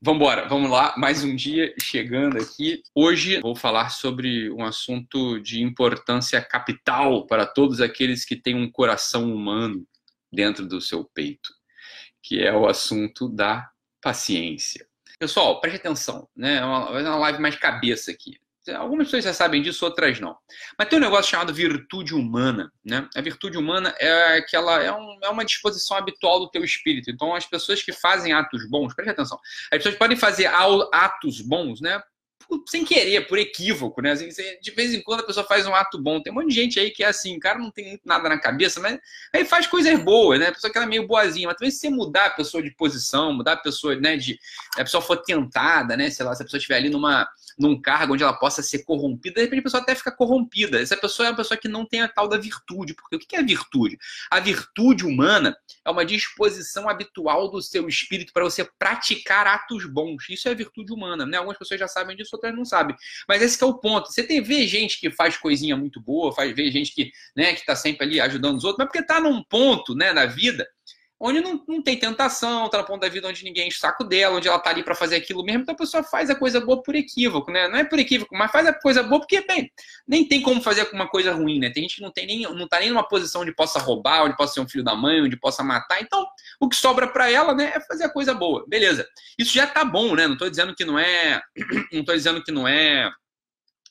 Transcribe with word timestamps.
Vamos 0.00 0.20
embora, 0.20 0.48
vamos 0.48 0.70
lá, 0.70 0.94
mais 0.96 1.24
um 1.24 1.34
dia 1.34 1.74
chegando 1.80 2.36
aqui. 2.36 2.82
Hoje 2.94 3.40
vou 3.40 3.56
falar 3.56 3.88
sobre 3.90 4.50
um 4.50 4.64
assunto 4.64 5.40
de 5.40 5.62
importância 5.62 6.40
capital 6.40 7.26
para 7.26 7.46
todos 7.46 7.80
aqueles 7.80 8.24
que 8.24 8.36
têm 8.36 8.54
um 8.54 8.70
coração 8.70 9.34
humano 9.34 9.86
dentro 10.32 10.66
do 10.66 10.80
seu 10.80 11.04
peito, 11.04 11.50
que 12.22 12.42
é 12.42 12.54
o 12.54 12.66
assunto 12.66 13.28
da 13.28 13.70
paciência. 14.00 14.86
Pessoal, 15.18 15.60
preste 15.60 15.78
atenção, 15.78 16.28
né? 16.36 16.56
É 16.56 16.64
uma, 16.64 16.98
é 16.98 17.02
live 17.02 17.40
mais 17.40 17.56
cabeça 17.56 18.10
aqui. 18.10 18.38
Algumas 18.74 19.06
pessoas 19.06 19.24
já 19.24 19.32
sabem 19.32 19.62
disso, 19.62 19.84
outras 19.84 20.18
não. 20.20 20.36
Mas 20.78 20.88
tem 20.88 20.98
um 20.98 21.02
negócio 21.02 21.30
chamado 21.30 21.52
virtude 21.52 22.14
humana, 22.14 22.72
né? 22.84 23.08
A 23.14 23.20
virtude 23.20 23.56
humana 23.56 23.94
é 23.98 24.38
aquela 24.38 24.82
é, 24.82 24.92
um, 24.92 25.18
é 25.22 25.28
uma 25.28 25.44
disposição 25.44 25.96
habitual 25.96 26.40
do 26.40 26.50
teu 26.50 26.64
espírito. 26.64 27.10
Então, 27.10 27.34
as 27.34 27.46
pessoas 27.46 27.82
que 27.82 27.92
fazem 27.92 28.32
atos 28.32 28.68
bons, 28.68 28.94
preste 28.94 29.10
atenção, 29.10 29.38
as 29.70 29.78
pessoas 29.78 29.96
podem 29.96 30.16
fazer 30.16 30.46
atos 30.46 31.40
bons, 31.40 31.80
né? 31.80 32.00
sem 32.68 32.84
querer, 32.84 33.26
por 33.26 33.38
equívoco, 33.38 34.00
né? 34.00 34.12
Assim, 34.12 34.28
de 34.62 34.70
vez 34.70 34.94
em 34.94 35.02
quando 35.02 35.20
a 35.20 35.26
pessoa 35.26 35.44
faz 35.46 35.66
um 35.66 35.74
ato 35.74 36.00
bom. 36.00 36.22
Tem 36.22 36.32
um 36.32 36.36
monte 36.36 36.48
de 36.48 36.54
gente 36.54 36.78
aí 36.78 36.90
que 36.90 37.02
é 37.02 37.08
assim, 37.08 37.36
o 37.36 37.40
cara 37.40 37.58
não 37.58 37.70
tem 37.70 38.00
nada 38.04 38.28
na 38.28 38.38
cabeça, 38.38 38.80
mas 38.80 38.98
aí 39.32 39.44
faz 39.44 39.66
coisas 39.66 39.98
boas, 40.00 40.38
né? 40.38 40.48
A 40.48 40.52
pessoa 40.52 40.72
que 40.72 40.78
é 40.78 40.86
meio 40.86 41.06
boazinha. 41.06 41.48
Mas 41.48 41.56
também 41.56 41.70
se 41.70 41.78
você 41.78 41.90
mudar 41.90 42.26
a 42.26 42.30
pessoa 42.30 42.62
de 42.62 42.70
posição, 42.70 43.32
mudar 43.32 43.52
a 43.52 43.56
pessoa, 43.56 43.96
né? 43.96 44.16
De, 44.16 44.38
a 44.76 44.84
pessoa 44.84 45.02
for 45.02 45.16
tentada, 45.16 45.96
né? 45.96 46.08
Sei 46.10 46.24
lá, 46.24 46.34
se 46.34 46.42
a 46.42 46.44
pessoa 46.44 46.58
estiver 46.58 46.76
ali 46.76 46.88
numa 46.88 47.28
num 47.58 47.80
cargo 47.80 48.14
onde 48.14 48.22
ela 48.22 48.32
possa 48.32 48.62
ser 48.62 48.84
corrompida, 48.84 49.36
de 49.36 49.42
repente 49.42 49.60
a 49.60 49.62
pessoa 49.62 49.82
até 49.82 49.94
fica 49.94 50.12
corrompida. 50.12 50.80
Essa 50.80 50.96
pessoa 50.96 51.26
é 51.26 51.30
uma 51.30 51.36
pessoa 51.36 51.58
que 51.58 51.68
não 51.68 51.86
tem 51.86 52.02
a 52.02 52.08
tal 52.08 52.28
da 52.28 52.38
virtude. 52.38 52.94
Porque 52.94 53.16
o 53.16 53.18
que 53.18 53.36
é 53.36 53.42
virtude? 53.42 53.98
A 54.30 54.40
virtude 54.40 55.04
humana 55.04 55.56
é 55.84 55.90
uma 55.90 56.04
disposição 56.04 56.88
habitual 56.88 57.50
do 57.50 57.60
seu 57.60 57.88
espírito 57.88 58.32
para 58.32 58.44
você 58.44 58.68
praticar 58.78 59.46
atos 59.46 59.86
bons. 59.86 60.28
Isso 60.28 60.48
é 60.48 60.54
virtude 60.54 60.92
humana, 60.92 61.26
né? 61.26 61.38
Algumas 61.38 61.58
pessoas 61.58 61.80
já 61.80 61.88
sabem 61.88 62.16
disso, 62.16 62.30
outras 62.34 62.54
não 62.54 62.64
sabem. 62.64 62.96
Mas 63.28 63.42
esse 63.42 63.62
é 63.62 63.66
o 63.66 63.74
ponto. 63.74 64.10
Você 64.12 64.22
tem 64.22 64.40
vê 64.42 64.66
gente 64.66 65.00
que 65.00 65.10
faz 65.10 65.36
coisinha 65.36 65.76
muito 65.76 66.00
boa, 66.00 66.32
faz 66.32 66.54
vê 66.54 66.70
gente 66.70 66.94
que, 66.94 67.10
né, 67.36 67.54
que 67.54 67.64
tá 67.64 67.74
sempre 67.74 68.06
ali 68.06 68.20
ajudando 68.20 68.56
os 68.56 68.64
outros, 68.64 68.78
mas 68.78 68.86
porque 68.86 69.06
tá 69.06 69.20
num 69.20 69.42
ponto, 69.42 69.94
né, 69.94 70.12
na 70.12 70.26
vida 70.26 70.66
onde 71.18 71.40
não, 71.40 71.62
não 71.66 71.82
tem 71.82 71.98
tentação, 71.98 72.68
tá 72.68 72.78
no 72.78 72.84
ponto 72.84 73.00
da 73.00 73.08
vida 73.08 73.26
onde 73.26 73.42
ninguém 73.42 73.68
enche 73.68 73.78
o 73.78 73.80
saco 73.80 74.04
dela, 74.04 74.36
onde 74.36 74.48
ela 74.48 74.58
tá 74.58 74.70
ali 74.70 74.82
para 74.82 74.94
fazer 74.94 75.16
aquilo 75.16 75.42
mesmo, 75.42 75.62
então 75.62 75.74
a 75.74 75.78
pessoa 75.78 76.02
faz 76.02 76.28
a 76.28 76.34
coisa 76.34 76.60
boa 76.60 76.82
por 76.82 76.94
equívoco, 76.94 77.50
né? 77.50 77.68
Não 77.68 77.78
é 77.78 77.84
por 77.84 77.98
equívoco, 77.98 78.36
mas 78.36 78.50
faz 78.50 78.66
a 78.66 78.72
coisa 78.72 79.02
boa 79.02 79.20
porque, 79.20 79.40
bem, 79.46 79.70
nem 80.06 80.26
tem 80.26 80.42
como 80.42 80.60
fazer 80.60 80.88
uma 80.92 81.08
coisa 81.08 81.32
ruim, 81.32 81.58
né? 81.58 81.70
Tem 81.70 81.82
gente 81.82 81.96
que 81.96 82.02
não 82.02 82.12
tem 82.12 82.26
nem, 82.26 82.42
não 82.42 82.68
tá 82.68 82.80
nem 82.80 82.90
numa 82.90 83.06
posição 83.06 83.42
onde 83.42 83.54
possa 83.54 83.78
roubar, 83.78 84.24
onde 84.24 84.36
possa 84.36 84.54
ser 84.54 84.60
um 84.60 84.68
filho 84.68 84.84
da 84.84 84.94
mãe, 84.94 85.22
onde 85.22 85.38
possa 85.38 85.62
matar, 85.62 86.00
então 86.02 86.26
o 86.60 86.68
que 86.68 86.76
sobra 86.76 87.06
para 87.08 87.30
ela, 87.30 87.54
né, 87.54 87.72
é 87.74 87.80
fazer 87.80 88.04
a 88.04 88.10
coisa 88.10 88.34
boa. 88.34 88.64
Beleza. 88.68 89.06
Isso 89.38 89.54
já 89.54 89.66
tá 89.66 89.84
bom, 89.84 90.14
né? 90.14 90.26
Não 90.26 90.36
tô 90.36 90.48
dizendo 90.48 90.74
que 90.74 90.84
não 90.84 90.98
é, 90.98 91.40
não 91.92 92.04
tô 92.04 92.12
dizendo 92.12 92.42
que 92.42 92.52
não 92.52 92.68
é 92.68 93.10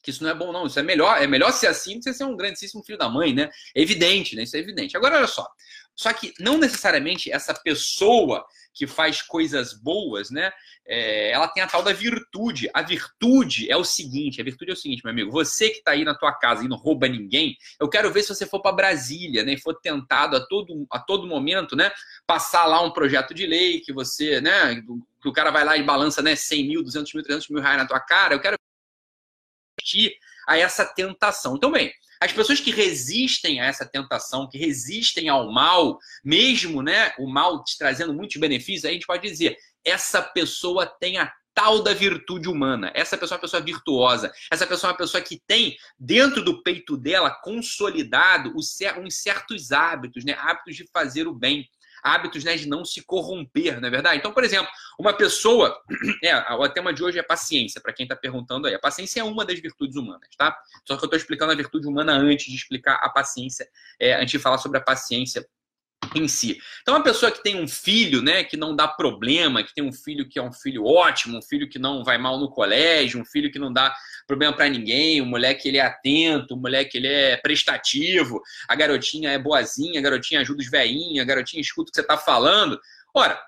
que 0.06 0.12
isso 0.12 0.24
não 0.24 0.30
é 0.30 0.36
bom, 0.36 0.52
não. 0.52 0.68
Isso 0.68 0.80
é 0.80 0.84
melhor, 0.84 1.20
é 1.20 1.26
melhor 1.26 1.52
ser 1.52 1.66
assim 1.66 1.98
do 1.98 2.04
que 2.04 2.14
ser 2.14 2.26
um 2.26 2.38
grandíssimo 2.38 2.84
filho 2.84 2.98
da 2.98 3.10
mãe, 3.10 3.34
né? 3.34 3.50
É 3.76 3.82
evidente, 3.82 4.36
né? 4.36 4.44
Isso 4.44 4.56
é 4.56 4.60
evidente. 4.60 4.96
Agora, 4.96 5.18
olha 5.18 5.26
só. 5.26 5.48
Só 5.96 6.12
que 6.12 6.34
não 6.40 6.58
necessariamente 6.58 7.32
essa 7.32 7.54
pessoa 7.54 8.46
que 8.74 8.86
faz 8.86 9.22
coisas 9.22 9.74
boas, 9.74 10.30
né? 10.30 10.52
É, 10.86 11.32
ela 11.32 11.48
tem 11.48 11.64
a 11.64 11.68
tal 11.68 11.82
da 11.82 11.94
virtude. 11.94 12.70
A 12.74 12.82
virtude 12.82 13.72
é 13.72 13.78
o 13.78 13.86
seguinte: 13.86 14.42
a 14.42 14.44
virtude 14.44 14.72
é 14.72 14.74
o 14.74 14.78
seguinte, 14.78 15.02
meu 15.04 15.12
amigo. 15.12 15.32
Você 15.32 15.70
que 15.70 15.78
está 15.78 15.92
aí 15.92 16.04
na 16.04 16.14
tua 16.14 16.34
casa 16.34 16.64
e 16.66 16.68
não 16.68 16.76
rouba 16.76 17.08
ninguém, 17.08 17.56
eu 17.80 17.88
quero 17.88 18.12
ver 18.12 18.24
se 18.24 18.36
você 18.36 18.46
for 18.46 18.62
para 18.62 18.76
Brasília, 18.76 19.44
né? 19.44 19.54
E 19.54 19.60
for 19.60 19.74
tentado 19.80 20.36
a 20.36 20.46
todo, 20.46 20.86
a 20.92 21.00
todo 21.00 21.26
momento, 21.26 21.76
né? 21.76 21.92
Passar 22.28 22.66
lá 22.66 22.82
um 22.82 22.92
projeto 22.92 23.34
de 23.34 23.48
lei 23.48 23.80
que 23.80 23.94
você, 23.94 24.42
né? 24.42 24.76
Que 25.22 25.30
o 25.30 25.34
cara 25.34 25.52
vai 25.52 25.64
lá 25.64 25.78
e 25.78 25.84
balança, 25.84 26.22
né? 26.22 26.36
100 26.36 26.68
mil, 26.68 26.84
200 26.84 27.14
mil, 27.14 27.24
300 27.24 27.50
mil 27.50 27.62
reais 27.62 27.78
na 27.78 27.88
tua 27.88 28.00
cara. 28.02 28.36
Eu 28.36 28.42
quero 28.42 28.58
a 30.48 30.58
essa 30.58 30.86
tentação. 30.86 31.56
Então, 31.56 31.72
bem, 31.72 31.94
as 32.20 32.32
pessoas 32.32 32.60
que 32.60 32.72
resistem 32.72 33.60
a 33.60 33.66
essa 33.66 33.86
tentação, 33.86 34.50
que 34.50 34.58
resistem 34.58 35.30
ao 35.30 35.52
mal, 35.52 35.98
mesmo 36.24 36.82
né, 36.82 37.14
o 37.20 37.28
mal 37.28 37.64
te 37.64 37.78
trazendo 37.78 38.14
muitos 38.14 38.38
benefícios, 38.38 38.86
a 38.86 38.94
gente 38.94 39.06
pode 39.06 39.30
dizer, 39.30 39.58
essa 39.84 40.22
pessoa 40.22 40.86
tem 40.86 41.18
a 41.18 41.32
tal 41.56 41.82
da 41.82 41.94
virtude 41.94 42.50
humana. 42.50 42.92
Essa 42.94 43.18
pessoa 43.18 43.38
é 43.38 43.38
uma 43.38 43.42
pessoa 43.42 43.64
virtuosa. 43.64 44.32
Essa 44.52 44.68
pessoa 44.68 44.90
é 44.90 44.92
uma 44.92 44.98
pessoa 44.98 45.24
que 45.24 45.42
tem 45.48 45.78
dentro 45.98 46.44
do 46.44 46.62
peito 46.62 46.98
dela 46.98 47.32
consolidado 47.32 48.54
uns 48.56 48.76
certos 49.16 49.72
hábitos, 49.72 50.26
né? 50.26 50.34
Hábitos 50.38 50.76
de 50.76 50.86
fazer 50.92 51.28
o 51.28 51.34
bem 51.34 51.66
hábitos 52.06 52.44
né, 52.44 52.56
de 52.56 52.68
não 52.68 52.86
se 52.86 53.02
corromper, 53.02 53.82
não 53.82 53.88
é 53.88 53.92
verdade? 53.92 54.18
Então, 54.18 54.32
por 54.32 54.44
exemplo, 54.44 54.72
uma 55.00 55.12
pessoa. 55.14 55.76
É, 56.24 56.36
o 56.54 56.68
tema 56.70 56.94
de 56.94 57.04
hoje 57.04 57.20
é 57.20 57.24
paciência, 57.24 57.80
para 57.80 57.94
quem 57.94 58.06
está 58.06 58.16
perguntando 58.16 58.68
aí. 58.68 58.74
A 58.74 58.80
paciência 58.80 59.20
é 59.20 59.24
uma 59.24 59.46
das 59.46 59.60
virtudes 59.60 59.96
humanas, 59.96 60.30
tá? 60.38 60.58
Só 60.86 60.96
que 60.96 61.04
eu 61.04 61.08
estou 61.08 61.18
explicando 61.18 61.52
a 61.52 61.56
virtude 61.56 61.88
humana 61.88 62.14
antes 62.14 62.48
de 62.48 62.56
explicar 62.56 62.96
a 62.96 63.10
paciência, 63.10 63.68
é, 64.00 64.16
antes 64.16 64.32
de 64.32 64.40
falar 64.40 64.58
sobre 64.58 64.78
a 64.78 64.82
paciência 64.82 65.46
em 66.20 66.28
si. 66.28 66.58
Então, 66.82 66.96
uma 66.96 67.04
pessoa 67.04 67.32
que 67.32 67.44
tem 67.44 67.62
um 67.62 67.68
filho, 67.68 68.22
né, 68.22 68.44
que 68.44 68.58
não 68.58 68.76
dá 68.76 68.88
problema, 68.88 69.64
que 69.64 69.74
tem 69.74 69.84
um 69.84 69.92
filho 69.92 70.28
que 70.28 70.40
é 70.40 70.42
um 70.42 70.52
filho 70.52 70.86
ótimo, 70.86 71.38
um 71.38 71.42
filho 71.42 71.70
que 71.70 71.80
não 71.80 72.04
vai 72.04 72.18
mal 72.18 72.40
no 72.40 72.50
colégio, 72.50 73.20
um 73.20 73.26
filho 73.26 73.52
que 73.52 73.60
não 73.60 73.72
dá 73.72 73.94
problema 74.28 74.54
para 74.54 74.68
ninguém, 74.70 75.22
um 75.22 75.26
moleque 75.26 75.68
ele 75.68 75.78
é 75.78 75.82
atento, 75.82 76.56
um 76.56 76.60
moleque 76.60 76.98
ele 76.98 77.08
é 77.08 77.38
prestativo, 77.38 78.42
a 78.68 78.76
garotinha 78.76 79.32
é 79.32 79.38
boazinha, 79.38 80.00
a 80.00 80.04
garotinha 80.04 80.42
ajuda 80.42 80.62
os 80.62 80.70
veinhos, 80.70 81.20
a 81.20 81.26
garotinha 81.26 81.62
escuta 81.62 81.90
o 81.90 81.92
que 81.92 81.96
você 81.96 82.02
está 82.02 82.18
falando. 82.18 82.80
Ora, 83.14 83.40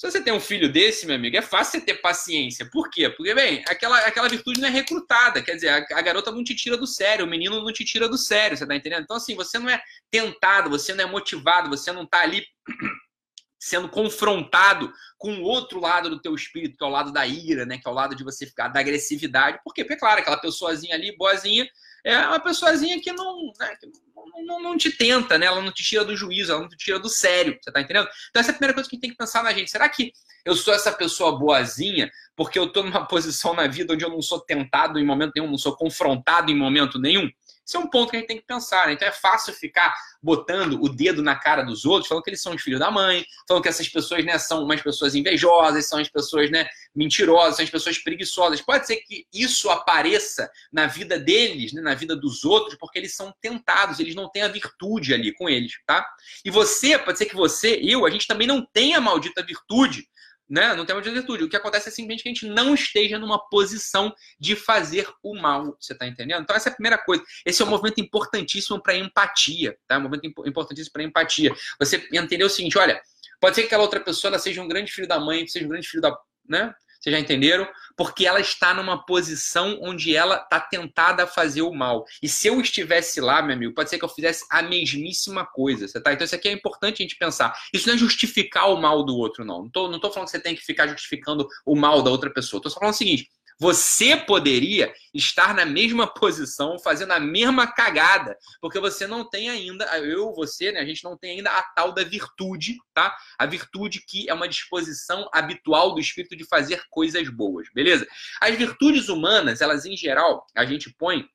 se 0.00 0.10
você 0.10 0.22
tem 0.22 0.32
um 0.32 0.40
filho 0.40 0.72
desse, 0.72 1.04
meu 1.04 1.14
amigo, 1.14 1.36
é 1.36 1.42
fácil 1.42 1.78
você 1.78 1.84
ter 1.84 2.00
paciência. 2.00 2.64
Por 2.70 2.88
quê? 2.88 3.10
Porque, 3.10 3.34
bem, 3.34 3.62
aquela, 3.68 3.98
aquela 3.98 4.30
virtude 4.30 4.58
não 4.58 4.68
é 4.68 4.70
recrutada. 4.70 5.42
Quer 5.42 5.56
dizer, 5.56 5.68
a, 5.68 5.98
a, 5.98 6.00
garota 6.00 6.30
não 6.30 6.42
te 6.42 6.54
tira 6.54 6.74
do 6.74 6.86
sério, 6.86 7.26
o 7.26 7.28
menino 7.28 7.62
não 7.62 7.70
te 7.70 7.84
tira 7.84 8.08
do 8.08 8.16
sério, 8.16 8.56
você 8.56 8.66
tá 8.66 8.74
entendendo? 8.74 9.02
Então, 9.02 9.18
assim, 9.18 9.34
você 9.34 9.58
não 9.58 9.68
é 9.68 9.78
tentado, 10.10 10.70
você 10.70 10.94
não 10.94 11.04
é 11.04 11.06
motivado, 11.06 11.68
você 11.68 11.92
não 11.92 12.06
tá 12.06 12.22
ali 12.22 12.46
sendo 13.60 13.90
confrontado 13.90 14.90
com 15.18 15.34
o 15.34 15.42
outro 15.42 15.78
lado 15.78 16.08
do 16.08 16.18
teu 16.18 16.34
espírito, 16.34 16.78
que 16.78 16.82
é 16.82 16.86
o 16.86 16.90
lado 16.90 17.12
da 17.12 17.26
ira, 17.26 17.66
né? 17.66 17.76
Que 17.76 17.86
é 17.86 17.90
o 17.90 17.94
lado 17.94 18.14
de 18.14 18.24
você 18.24 18.46
ficar 18.46 18.68
da 18.68 18.80
agressividade. 18.80 19.60
Por 19.62 19.74
quê? 19.74 19.84
Porque, 19.84 20.00
claro, 20.00 20.20
aquela 20.20 20.38
pessoazinha 20.40 20.94
ali, 20.94 21.14
boazinha, 21.14 21.68
é 22.04 22.18
uma 22.26 22.40
pessoazinha 22.40 23.00
que 23.00 23.12
não, 23.12 23.52
né, 23.58 23.76
que 23.78 23.86
não, 23.86 24.44
não, 24.44 24.62
não, 24.62 24.76
te 24.76 24.90
tenta, 24.90 25.38
né? 25.38 25.46
Ela 25.46 25.62
não 25.62 25.72
te 25.72 25.82
tira 25.82 26.04
do 26.04 26.16
juízo, 26.16 26.52
ela 26.52 26.62
não 26.62 26.68
te 26.68 26.76
tira 26.76 26.98
do 26.98 27.08
sério, 27.08 27.58
você 27.60 27.70
tá 27.70 27.80
entendendo? 27.80 28.08
Então 28.30 28.40
essa 28.40 28.50
é 28.50 28.52
a 28.52 28.54
primeira 28.54 28.74
coisa 28.74 28.88
que 28.88 28.94
a 28.94 28.96
gente 28.96 29.02
tem 29.02 29.10
que 29.10 29.16
pensar 29.16 29.42
na 29.42 29.52
gente. 29.52 29.70
Será 29.70 29.88
que 29.88 30.12
eu 30.44 30.54
sou 30.54 30.72
essa 30.72 30.92
pessoa 30.92 31.38
boazinha 31.38 32.10
porque 32.34 32.58
eu 32.58 32.72
tô 32.72 32.82
numa 32.82 33.04
posição 33.08 33.54
na 33.54 33.66
vida 33.66 33.94
onde 33.94 34.04
eu 34.04 34.10
não 34.10 34.22
sou 34.22 34.40
tentado 34.40 34.98
em 34.98 35.04
momento 35.04 35.32
nenhum, 35.36 35.50
não 35.50 35.58
sou 35.58 35.76
confrontado 35.76 36.50
em 36.50 36.56
momento 36.56 36.98
nenhum? 36.98 37.28
Isso 37.70 37.76
é 37.76 37.80
um 37.80 37.86
ponto 37.86 38.10
que 38.10 38.16
a 38.16 38.18
gente 38.18 38.26
tem 38.26 38.36
que 38.36 38.44
pensar. 38.44 38.88
Né? 38.88 38.94
Então 38.94 39.06
é 39.06 39.12
fácil 39.12 39.54
ficar 39.54 39.94
botando 40.20 40.82
o 40.82 40.88
dedo 40.88 41.22
na 41.22 41.36
cara 41.36 41.62
dos 41.62 41.84
outros, 41.84 42.08
falando 42.08 42.24
que 42.24 42.30
eles 42.30 42.42
são 42.42 42.52
os 42.52 42.60
filhos 42.60 42.80
da 42.80 42.90
mãe, 42.90 43.24
falando 43.46 43.62
que 43.62 43.68
essas 43.68 43.88
pessoas 43.88 44.24
né, 44.24 44.36
são 44.38 44.64
umas 44.64 44.82
pessoas 44.82 45.14
invejosas, 45.14 45.86
são 45.86 46.00
as 46.00 46.08
pessoas 46.08 46.50
né, 46.50 46.66
mentirosas, 46.92 47.54
são 47.54 47.64
as 47.64 47.70
pessoas 47.70 47.96
preguiçosas. 47.96 48.60
Pode 48.60 48.88
ser 48.88 48.96
que 48.96 49.24
isso 49.32 49.70
apareça 49.70 50.50
na 50.72 50.88
vida 50.88 51.16
deles, 51.16 51.72
né, 51.72 51.80
na 51.80 51.94
vida 51.94 52.16
dos 52.16 52.44
outros, 52.44 52.76
porque 52.76 52.98
eles 52.98 53.14
são 53.14 53.32
tentados, 53.40 54.00
eles 54.00 54.16
não 54.16 54.28
têm 54.28 54.42
a 54.42 54.48
virtude 54.48 55.14
ali 55.14 55.32
com 55.32 55.48
eles, 55.48 55.74
tá? 55.86 56.04
E 56.44 56.50
você, 56.50 56.98
pode 56.98 57.18
ser 57.18 57.26
que 57.26 57.36
você, 57.36 57.78
eu, 57.80 58.04
a 58.04 58.10
gente 58.10 58.26
também 58.26 58.48
não 58.48 58.66
tenha 58.66 58.98
a 58.98 59.00
maldita 59.00 59.44
virtude 59.44 60.08
né? 60.50 60.74
Não 60.74 60.84
tem 60.84 60.96
uma 60.96 61.00
virtude. 61.00 61.44
O 61.44 61.48
que 61.48 61.56
acontece 61.56 61.88
é 61.88 61.92
simplesmente 61.92 62.24
que 62.24 62.28
a 62.28 62.32
gente 62.32 62.46
não 62.46 62.74
esteja 62.74 63.18
numa 63.20 63.38
posição 63.38 64.12
de 64.38 64.56
fazer 64.56 65.08
o 65.22 65.40
mal. 65.40 65.76
Você 65.78 65.92
está 65.92 66.08
entendendo? 66.08 66.42
Então, 66.42 66.56
essa 66.56 66.68
é 66.68 66.72
a 66.72 66.74
primeira 66.74 66.98
coisa. 66.98 67.22
Esse 67.46 67.62
é 67.62 67.64
um 67.64 67.68
movimento 67.68 68.00
importantíssimo 68.00 68.82
para 68.82 68.96
empatia, 68.96 69.78
tá? 69.86 69.98
Um 69.98 70.02
movimento 70.02 70.26
importantíssimo 70.48 70.92
para 70.92 71.04
empatia. 71.04 71.54
Você 71.78 72.08
entender 72.12 72.42
o 72.42 72.50
seguinte: 72.50 72.76
olha, 72.76 73.00
pode 73.40 73.54
ser 73.54 73.62
que 73.62 73.68
aquela 73.68 73.84
outra 73.84 74.00
pessoa 74.00 74.36
seja 74.40 74.60
um 74.60 74.66
grande 74.66 74.92
filho 74.92 75.06
da 75.06 75.20
mãe, 75.20 75.46
seja 75.46 75.64
um 75.64 75.68
grande 75.68 75.86
filho 75.86 76.02
da. 76.02 76.18
Né? 76.48 76.74
Vocês 77.00 77.14
já 77.14 77.18
entenderam? 77.18 77.66
Porque 77.96 78.26
ela 78.26 78.40
está 78.40 78.74
numa 78.74 79.04
posição 79.06 79.78
onde 79.80 80.14
ela 80.14 80.36
está 80.36 80.60
tentada 80.60 81.24
a 81.24 81.26
fazer 81.26 81.62
o 81.62 81.72
mal. 81.72 82.04
E 82.22 82.28
se 82.28 82.46
eu 82.46 82.60
estivesse 82.60 83.20
lá, 83.20 83.40
meu 83.40 83.56
amigo, 83.56 83.74
pode 83.74 83.88
ser 83.88 83.98
que 83.98 84.04
eu 84.04 84.08
fizesse 84.08 84.44
a 84.50 84.62
mesmíssima 84.62 85.46
coisa. 85.46 85.88
Você 85.88 85.98
tá? 85.98 86.12
Então 86.12 86.24
isso 86.24 86.34
aqui 86.34 86.48
é 86.48 86.52
importante 86.52 87.02
a 87.02 87.04
gente 87.04 87.16
pensar. 87.16 87.58
Isso 87.72 87.86
não 87.86 87.94
é 87.94 87.98
justificar 87.98 88.70
o 88.70 88.80
mal 88.80 89.02
do 89.02 89.16
outro, 89.16 89.44
não. 89.44 89.60
Não 89.60 89.66
estou 89.66 89.90
não 89.90 89.98
tô 89.98 90.10
falando 90.10 90.26
que 90.26 90.32
você 90.32 90.40
tem 90.40 90.54
que 90.54 90.62
ficar 90.62 90.86
justificando 90.88 91.48
o 91.64 91.74
mal 91.74 92.02
da 92.02 92.10
outra 92.10 92.30
pessoa. 92.30 92.58
Estou 92.58 92.70
só 92.70 92.78
falando 92.78 92.94
o 92.94 92.98
seguinte: 92.98 93.30
você 93.60 94.16
poderia 94.16 94.90
estar 95.12 95.54
na 95.54 95.66
mesma 95.66 96.06
posição, 96.06 96.78
fazendo 96.78 97.12
a 97.12 97.20
mesma 97.20 97.66
cagada, 97.66 98.38
porque 98.58 98.80
você 98.80 99.06
não 99.06 99.28
tem 99.28 99.50
ainda, 99.50 99.84
eu, 99.98 100.32
você, 100.32 100.72
né, 100.72 100.80
a 100.80 100.84
gente 100.86 101.04
não 101.04 101.14
tem 101.14 101.36
ainda 101.36 101.50
a 101.50 101.62
tal 101.62 101.92
da 101.92 102.02
virtude, 102.02 102.78
tá? 102.94 103.14
A 103.38 103.44
virtude 103.44 104.00
que 104.06 104.30
é 104.30 104.32
uma 104.32 104.48
disposição 104.48 105.28
habitual 105.30 105.94
do 105.94 106.00
espírito 106.00 106.34
de 106.34 106.46
fazer 106.46 106.82
coisas 106.88 107.28
boas, 107.28 107.68
beleza? 107.74 108.08
As 108.40 108.56
virtudes 108.56 109.10
humanas, 109.10 109.60
elas 109.60 109.84
em 109.84 109.94
geral, 109.94 110.46
a 110.56 110.64
gente 110.64 110.90
põe 110.96 111.28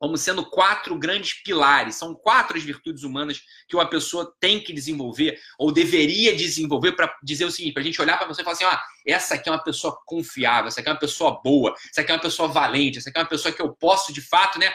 como 0.00 0.16
sendo 0.16 0.46
quatro 0.46 0.98
grandes 0.98 1.42
pilares. 1.42 1.96
São 1.96 2.14
quatro 2.14 2.56
as 2.56 2.62
virtudes 2.62 3.02
humanas 3.02 3.42
que 3.68 3.76
uma 3.76 3.86
pessoa 3.86 4.34
tem 4.40 4.58
que 4.58 4.72
desenvolver 4.72 5.38
ou 5.58 5.70
deveria 5.70 6.34
desenvolver 6.34 6.92
para 6.92 7.14
dizer 7.22 7.44
o 7.44 7.50
seguinte, 7.50 7.74
para 7.74 7.82
a 7.82 7.84
gente 7.84 8.00
olhar 8.00 8.16
para 8.16 8.26
você 8.26 8.40
e 8.40 8.44
falar 8.44 8.54
assim, 8.54 8.64
ah, 8.64 8.82
essa 9.06 9.34
aqui 9.34 9.48
é 9.48 9.52
uma 9.52 9.62
pessoa 9.62 9.98
confiável, 10.04 10.68
essa 10.68 10.80
aqui 10.80 10.88
é 10.88 10.92
uma 10.92 10.98
pessoa 10.98 11.40
boa, 11.42 11.74
essa 11.90 12.00
aqui 12.00 12.10
é 12.10 12.14
uma 12.14 12.20
pessoa 12.20 12.48
valente, 12.48 12.98
essa 12.98 13.10
aqui 13.10 13.18
é 13.18 13.22
uma 13.22 13.28
pessoa 13.28 13.52
que 13.52 13.62
eu 13.62 13.72
posso, 13.72 14.12
de 14.12 14.20
fato, 14.20 14.58
né, 14.58 14.72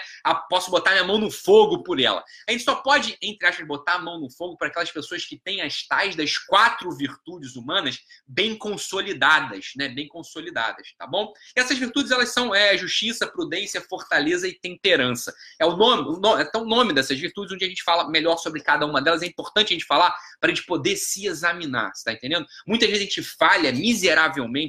posso 0.50 0.72
botar 0.72 0.92
minha 0.92 1.04
mão 1.04 1.18
no 1.18 1.32
fogo 1.32 1.84
por 1.84 2.00
ela. 2.00 2.24
A 2.48 2.52
gente 2.52 2.64
só 2.64 2.76
pode, 2.76 3.18
entre 3.22 3.48
aspas, 3.48 3.68
botar 3.68 3.94
a 3.94 4.00
mão 4.00 4.20
no 4.20 4.30
fogo 4.30 4.58
para 4.58 4.68
aquelas 4.68 4.92
pessoas 4.92 5.26
que 5.26 5.38
têm 5.38 5.62
as 5.62 5.86
tais 5.88 6.16
das 6.16 6.38
quatro 6.38 6.92
virtudes 6.92 7.56
humanas 7.56 8.00
bem 8.28 8.58
consolidadas, 8.58 9.72
né, 9.76 9.90
bem 9.90 10.08
consolidadas, 10.08 10.94
tá 10.98 11.08
bom? 11.08 11.32
E 11.56 11.60
essas 11.60 11.78
virtudes, 11.78 12.12
elas 12.12 12.30
são 12.30 12.54
é, 12.54 12.78
justiça, 12.78 13.28
prudência, 13.28 13.82
fortaleza 13.82 14.48
e 14.48 14.54
temperança. 14.54 15.34
É 15.60 15.66
o 15.66 15.76
nome, 15.76 16.10
o 16.10 16.20
nome, 16.20 16.44
é 16.44 16.58
o 16.58 16.66
nome 16.66 16.94
dessas 16.94 17.20
virtudes, 17.20 17.54
onde 17.54 17.66
a 17.66 17.68
gente 17.68 17.84
fala 17.84 18.10
melhor 18.10 18.38
sobre 18.38 18.62
cada 18.62 18.86
uma 18.86 19.02
delas. 19.02 19.22
É 19.22 19.26
importante 19.26 19.74
a 19.74 19.74
gente 19.74 19.86
falar 19.86 20.16
para 20.40 20.52
a 20.52 20.54
gente 20.54 20.66
poder 20.66 20.96
se 20.96 21.26
examinar, 21.28 21.92
está 21.92 22.12
entendendo? 22.12 22.46
Muitas 22.68 22.90
vezes 22.90 23.04
a 23.04 23.06
gente 23.06 23.24
falha 23.24 23.72
miseravelmente, 23.72 24.15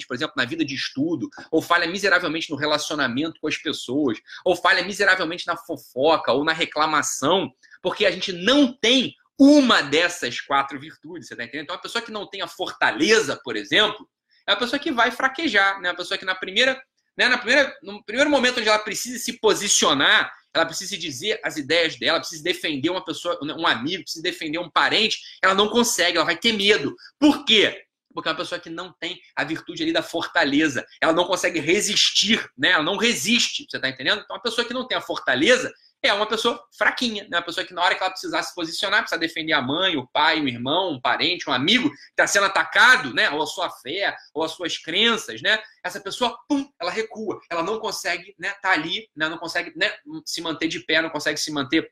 por 0.07 0.15
exemplo, 0.15 0.35
na 0.37 0.45
vida 0.45 0.65
de 0.65 0.75
estudo, 0.75 1.29
ou 1.51 1.63
falha 1.63 1.87
miseravelmente 1.87 2.51
no 2.51 2.57
relacionamento 2.57 3.41
com 3.41 3.49
as 3.49 3.57
pessoas, 3.57 4.19
ou 4.45 4.57
falha 4.57 4.85
miseravelmente 4.85 5.47
na 5.47 5.57
fofoca 5.57 6.33
ou 6.33 6.45
na 6.45 6.53
reclamação, 6.53 7.51
porque 7.83 8.07
a 8.07 8.11
gente 8.11 8.33
não 8.33 8.73
tem 8.73 9.15
uma 9.39 9.83
dessas 9.83 10.41
quatro 10.41 10.81
virtudes, 10.81 11.29
você 11.29 11.35
está 11.35 11.45
entendendo? 11.45 11.65
Então, 11.65 11.77
a 11.77 11.81
pessoa 11.81 12.03
que 12.03 12.11
não 12.11 12.27
tem 12.27 12.41
a 12.41 12.49
fortaleza, 12.49 13.39
por 13.45 13.57
exemplo, 13.57 14.09
é 14.47 14.53
a 14.53 14.57
pessoa 14.57 14.79
que 14.79 14.91
vai 14.91 15.11
fraquejar, 15.11 15.81
né? 15.81 15.91
A 15.91 15.95
pessoa 15.95 16.17
que 16.17 16.25
na 16.25 16.35
primeira, 16.35 16.81
né, 17.17 17.29
na 17.29 17.37
primeira, 17.37 17.77
no 17.83 18.03
primeiro 18.05 18.31
momento 18.31 18.61
onde 18.61 18.69
ela 18.69 18.79
precisa 18.79 19.19
se 19.19 19.39
posicionar, 19.39 20.33
ela 20.55 20.65
precisa 20.65 20.97
dizer 20.97 21.39
as 21.45 21.57
ideias 21.57 21.97
dela, 21.99 22.19
precisa 22.19 22.43
defender 22.43 22.89
uma 22.89 23.05
pessoa, 23.05 23.39
um 23.43 23.67
amigo, 23.67 24.05
precisa 24.05 24.23
defender 24.23 24.59
um 24.59 24.71
parente, 24.71 25.19
ela 25.43 25.55
não 25.55 25.69
consegue, 25.69 26.17
ela 26.17 26.25
vai 26.25 26.37
ter 26.37 26.53
medo. 26.53 26.97
Por 27.19 27.45
quê? 27.45 27.86
Porque 28.17 28.31
é 28.31 28.33
uma 28.33 28.39
pessoa 28.39 28.59
que 28.59 28.71
não 28.71 28.95
tem 28.99 29.21
a 29.37 29.45
virtude 29.45 29.83
ali 29.83 29.93
da 29.93 30.03
fortaleza, 30.03 30.87
ela 31.03 31.13
não 31.13 31.27
consegue 31.27 31.61
resistir, 31.61 32.51
né? 32.57 32.71
Ela 32.71 32.83
não 32.83 32.97
resiste, 32.97 33.67
você 33.69 33.79
tá 33.79 33.91
entendendo? 33.91 34.23
Então, 34.25 34.35
uma 34.35 34.43
pessoa 34.43 34.67
que 34.67 34.73
não 34.73 34.89
tem 34.89 34.97
a 34.97 35.03
fortaleza, 35.03 35.71
é 36.03 36.13
uma 36.13 36.27
pessoa 36.27 36.63
fraquinha, 36.77 37.25
né? 37.25 37.37
uma 37.37 37.43
pessoa 37.43 37.67
que 37.67 37.75
na 37.75 37.83
hora 37.83 37.95
que 37.95 38.03
ela 38.03 38.11
precisar 38.11 38.43
se 38.43 38.55
posicionar, 38.55 39.01
precisa 39.01 39.19
defender 39.19 39.53
a 39.53 39.61
mãe, 39.61 39.97
o 39.97 40.07
pai, 40.07 40.41
o 40.41 40.49
irmão, 40.49 40.93
um 40.93 41.01
parente, 41.01 41.51
um 41.51 41.53
amigo 41.53 41.91
que 41.91 41.97
está 42.11 42.27
sendo 42.27 42.47
atacado, 42.47 43.13
né? 43.13 43.29
ou 43.31 43.43
a 43.43 43.47
sua 43.47 43.71
fé, 43.71 44.17
ou 44.33 44.45
as 44.45 44.53
suas 44.53 44.79
crenças, 44.79 45.43
né? 45.43 45.59
essa 45.85 46.01
pessoa, 46.01 46.39
pum, 46.49 46.69
ela 46.81 46.91
recua, 46.91 47.41
ela 47.51 47.63
não 47.63 47.79
consegue 47.79 48.35
né, 48.39 48.55
tá 48.63 48.71
ali, 48.71 49.09
né, 49.17 49.29
não 49.29 49.39
consegue 49.39 49.73
né, 49.77 49.93
se 50.25 50.41
manter 50.41 50.69
de 50.69 50.81
pé, 50.81 51.03
não 51.03 51.11
consegue 51.11 51.39
se 51.39 51.53
manter 51.53 51.91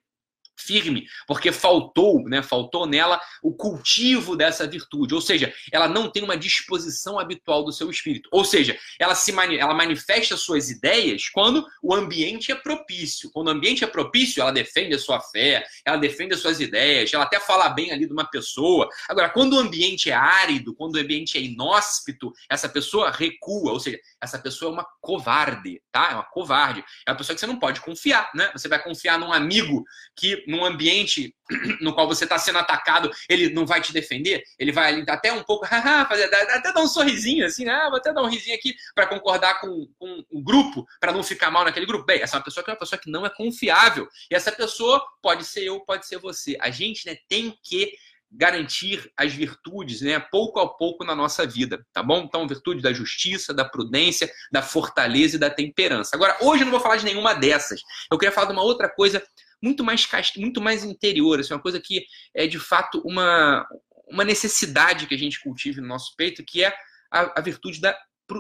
firme, 0.57 1.07
porque 1.27 1.53
faltou, 1.53 2.23
né, 2.29 2.43
faltou 2.43 2.87
nela 2.87 3.21
o 3.43 3.53
cultivo 3.53 4.37
dessa 4.37 4.67
virtude, 4.67 5.15
ou 5.15 5.21
seja, 5.21 5.53
ela 5.73 5.89
não 5.89 6.11
tem 6.11 6.23
uma 6.23 6.37
disposição 6.37 7.19
habitual 7.19 7.65
do 7.65 7.73
seu 7.73 7.91
espírito, 7.91 8.29
ou 8.33 8.45
seja, 8.45 8.79
ela 8.99 9.15
se 9.15 9.33
mani 9.33 9.59
ela 9.59 9.75
manifesta 9.75 10.37
suas 10.37 10.71
ideias 10.71 11.29
quando 11.29 11.67
o 11.83 11.95
ambiente 11.95 12.53
é 12.53 12.55
propício. 12.55 13.31
Quando 13.33 13.49
o 13.49 13.51
ambiente 13.51 13.85
é 13.85 13.87
propício, 13.87 14.41
ela 14.41 14.53
defende 14.53 14.95
a 14.95 14.99
sua 14.99 15.21
fé, 15.21 15.65
ela 15.85 15.97
defende 15.97 16.35
as 16.35 16.41
suas 16.41 16.61
ideias, 16.61 17.13
ela 17.13 17.25
até 17.25 17.41
fala 17.41 17.69
bem 17.69 17.93
ali 17.93 18.07
de 18.07 18.13
uma 18.13 18.25
pessoa. 18.25 18.89
Agora, 19.09 19.29
quando 19.29 19.55
o 19.55 19.59
ambiente 19.59 20.11
é 20.11 20.15
árido, 20.15 20.75
quando 20.75 20.97
o 20.97 21.01
ambiente 21.01 21.37
é 21.39 21.41
inóspito, 21.41 22.33
essa 22.49 22.69
pessoa 22.69 23.11
recua, 23.11 23.73
ou 23.73 23.81
seja, 23.81 23.99
essa 24.21 24.39
pessoa 24.39 24.71
é 24.71 24.75
uma 24.75 24.87
covarde, 25.01 25.81
tá? 25.91 26.11
É 26.11 26.15
uma 26.15 26.25
covarde. 26.25 26.85
É 27.07 27.11
uma 27.11 27.17
pessoa 27.17 27.35
que 27.35 27.41
você 27.41 27.47
não 27.47 27.59
pode 27.59 27.81
confiar, 27.81 28.31
né? 28.35 28.51
Você 28.53 28.69
vai 28.69 28.83
confiar 28.83 29.19
num 29.19 29.33
amigo 29.33 29.85
que 30.17 30.44
num 30.47 30.65
ambiente 30.65 31.35
no 31.81 31.95
qual 31.95 32.07
você 32.07 32.25
está 32.25 32.39
sendo 32.39 32.59
atacado, 32.59 33.11
ele 33.29 33.51
não 33.51 33.67
vai 33.67 33.81
te 33.81 33.93
defender, 33.93 34.43
ele 34.59 34.73
vai 34.73 35.05
até 35.09 35.33
um 35.33 35.43
pouco, 35.43 35.67
fazer, 36.09 36.25
até 36.25 36.73
dar 36.73 36.81
um 36.81 36.89
sorrisinho 36.89 37.47
assim, 37.47 37.69
ah, 37.69 37.89
vou 37.89 37.99
até 37.99 38.13
dar 38.13 38.23
um 38.23 38.29
risinho 38.29 38.57
aqui 38.57 38.75
para 38.95 39.07
concordar 39.07 39.61
com, 39.61 39.87
com 39.99 40.25
o 40.31 40.43
grupo, 40.43 40.87
para 41.01 41.13
não 41.13 41.23
ficar 41.23 41.51
mal 41.51 41.65
naquele 41.65 41.87
grupo. 41.87 42.05
Bem, 42.05 42.23
essa 42.23 42.37
é 42.37 42.39
uma 42.39 42.45
pessoa 42.45 42.65
que 42.65 42.71
é 42.71 42.73
uma 42.73 42.79
pessoa 42.79 42.99
que 42.99 43.11
não 43.11 43.27
é 43.27 43.31
confiável. 43.31 44.09
E 44.31 44.35
essa 44.35 44.51
pessoa 44.51 45.05
pode 45.23 45.45
ser 45.45 45.65
eu, 45.65 45.81
pode 45.81 46.07
ser 46.07 46.19
você. 46.19 46.57
A 46.61 46.71
gente 46.71 47.07
né, 47.07 47.17
tem 47.29 47.57
que 47.63 47.93
garantir 48.37 49.11
as 49.17 49.33
virtudes, 49.33 50.01
né, 50.01 50.19
pouco 50.19 50.59
a 50.59 50.69
pouco 50.69 51.05
na 51.05 51.15
nossa 51.15 51.47
vida, 51.47 51.85
tá 51.93 52.03
bom? 52.03 52.25
Então, 52.25 52.49
virtude 52.49 52.83
da 52.83 52.93
justiça, 52.93 53.55
da 53.55 53.65
prudência, 53.65 54.31
da 54.51 54.61
fortaleza 54.61 55.37
e 55.37 55.39
da 55.39 55.49
temperança. 55.49 56.17
Agora, 56.17 56.37
hoje 56.41 56.63
eu 56.63 56.65
não 56.65 56.73
vou 56.73 56.81
falar 56.81 56.97
de 56.97 57.05
nenhuma 57.05 57.33
dessas. 57.33 57.81
Eu 58.11 58.19
queria 58.19 58.33
falar 58.33 58.49
de 58.49 58.53
uma 58.53 58.63
outra 58.63 58.89
coisa 58.89 59.23
muito 59.63 59.85
mais 59.85 60.07
muito 60.37 60.61
mais 60.61 60.85
interior, 60.85 61.41
assim, 61.41 61.55
uma 61.55 61.61
coisa 61.61 61.81
que 61.81 62.05
é 62.35 62.47
de 62.47 62.59
fato 62.59 63.03
uma, 63.05 63.67
uma 64.09 64.25
necessidade 64.25 65.07
que 65.07 65.15
a 65.15 65.19
gente 65.19 65.41
cultive 65.41 65.81
no 65.81 65.89
nosso 65.89 66.15
peito, 66.17 66.45
que 66.45 66.65
é 66.65 66.75
a, 67.11 67.39
a 67.39 67.41
virtude 67.41 67.81
da, 67.81 67.97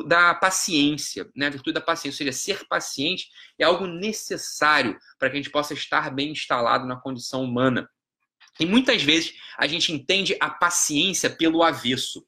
da 0.06 0.34
paciência, 0.34 1.28
né? 1.34 1.46
A 1.46 1.50
virtude 1.50 1.74
da 1.74 1.80
paciência, 1.80 2.24
ou 2.24 2.26
seja, 2.26 2.32
ser 2.32 2.66
paciente 2.66 3.28
é 3.58 3.64
algo 3.64 3.86
necessário 3.86 4.98
para 5.18 5.30
que 5.30 5.36
a 5.36 5.40
gente 5.40 5.50
possa 5.50 5.74
estar 5.74 6.10
bem 6.14 6.30
instalado 6.32 6.86
na 6.86 7.00
condição 7.00 7.42
humana. 7.42 7.88
E 8.58 8.66
muitas 8.66 9.02
vezes 9.02 9.34
a 9.58 9.66
gente 9.66 9.92
entende 9.92 10.36
a 10.40 10.48
paciência 10.48 11.28
pelo 11.28 11.62
avesso. 11.62 12.24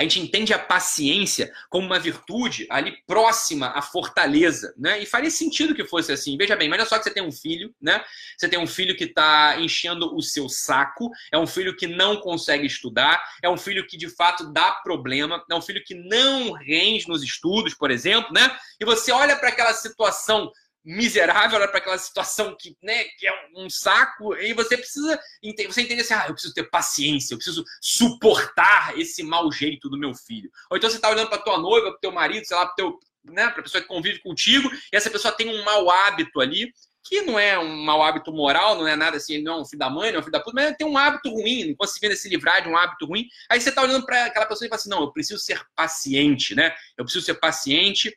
A 0.00 0.02
gente 0.02 0.18
entende 0.18 0.54
a 0.54 0.58
paciência 0.58 1.52
como 1.68 1.84
uma 1.84 1.98
virtude 1.98 2.66
ali 2.70 2.96
próxima 3.06 3.66
à 3.68 3.82
fortaleza, 3.82 4.72
né? 4.78 4.98
E 5.02 5.04
faria 5.04 5.30
sentido 5.30 5.74
que 5.74 5.84
fosse 5.84 6.10
assim. 6.10 6.38
Veja 6.38 6.56
bem, 6.56 6.70
mas 6.70 6.80
é 6.80 6.86
só 6.86 6.96
que 6.96 7.04
você 7.04 7.10
tem 7.10 7.22
um 7.22 7.30
filho, 7.30 7.74
né? 7.78 8.02
Você 8.34 8.48
tem 8.48 8.58
um 8.58 8.66
filho 8.66 8.96
que 8.96 9.04
está 9.04 9.60
enchendo 9.60 10.16
o 10.16 10.22
seu 10.22 10.48
saco, 10.48 11.10
é 11.30 11.36
um 11.36 11.46
filho 11.46 11.76
que 11.76 11.86
não 11.86 12.16
consegue 12.16 12.66
estudar, 12.66 13.22
é 13.42 13.50
um 13.50 13.58
filho 13.58 13.86
que 13.86 13.98
de 13.98 14.08
fato 14.08 14.50
dá 14.50 14.72
problema, 14.72 15.44
é 15.50 15.54
um 15.54 15.60
filho 15.60 15.84
que 15.84 15.94
não 15.94 16.52
rende 16.52 17.06
nos 17.06 17.22
estudos, 17.22 17.74
por 17.74 17.90
exemplo, 17.90 18.32
né? 18.32 18.56
E 18.80 18.86
você 18.86 19.12
olha 19.12 19.36
para 19.36 19.50
aquela 19.50 19.74
situação 19.74 20.50
miserável, 20.84 21.58
para 21.68 21.78
aquela 21.78 21.98
situação 21.98 22.56
que, 22.58 22.76
né, 22.82 23.04
que 23.18 23.26
é 23.26 23.32
um 23.54 23.68
saco, 23.68 24.34
e 24.36 24.52
você 24.54 24.76
precisa 24.76 25.20
você 25.68 25.82
entende 25.82 26.00
assim, 26.00 26.14
ah, 26.14 26.26
eu 26.28 26.32
preciso 26.32 26.54
ter 26.54 26.64
paciência, 26.70 27.34
eu 27.34 27.38
preciso 27.38 27.64
suportar 27.80 28.98
esse 28.98 29.22
mau 29.22 29.50
jeito 29.52 29.88
do 29.88 29.98
meu 29.98 30.14
filho. 30.14 30.50
Ou 30.70 30.76
então 30.76 30.88
você 30.88 30.96
está 30.96 31.10
olhando 31.10 31.28
para 31.28 31.42
tua 31.42 31.58
noiva, 31.58 31.90
para 31.90 32.00
teu 32.00 32.12
marido, 32.12 32.46
sei 32.46 32.56
lá, 32.56 32.66
para 32.66 32.74
teu, 32.74 32.98
né, 33.24 33.48
para 33.50 33.62
pessoa 33.62 33.82
que 33.82 33.88
convive 33.88 34.20
contigo, 34.20 34.70
e 34.92 34.96
essa 34.96 35.10
pessoa 35.10 35.34
tem 35.34 35.48
um 35.48 35.64
mau 35.64 35.90
hábito 35.90 36.40
ali, 36.40 36.72
que 37.02 37.22
não 37.22 37.38
é 37.38 37.58
um 37.58 37.76
mau 37.82 38.02
hábito 38.02 38.32
moral, 38.32 38.76
não 38.76 38.86
é 38.86 38.94
nada 38.94 39.16
assim, 39.16 39.34
ele 39.34 39.42
não 39.42 39.54
é 39.54 39.60
um 39.62 39.64
filho 39.64 39.78
da 39.78 39.90
mãe, 39.90 40.10
não 40.10 40.18
é 40.18 40.20
um 40.20 40.22
filho 40.22 40.32
da 40.32 40.40
puta, 40.40 40.54
mas 40.54 40.76
tem 40.76 40.86
um 40.86 40.98
hábito 40.98 41.30
ruim, 41.30 41.68
não 41.68 41.74
conseguindo 41.74 42.14
se 42.14 42.28
livrar 42.28 42.62
de 42.62 42.68
um 42.68 42.76
hábito 42.76 43.06
ruim. 43.06 43.26
Aí 43.48 43.60
você 43.60 43.70
está 43.70 43.82
olhando 43.82 44.04
para 44.04 44.26
aquela 44.26 44.46
pessoa 44.46 44.66
e 44.66 44.68
fala 44.68 44.78
assim: 44.80 44.90
não, 44.90 45.00
eu 45.02 45.12
preciso 45.12 45.40
ser 45.40 45.60
paciente, 45.74 46.54
né? 46.54 46.74
Eu 46.96 47.04
preciso 47.04 47.24
ser 47.24 47.34
paciente 47.34 48.14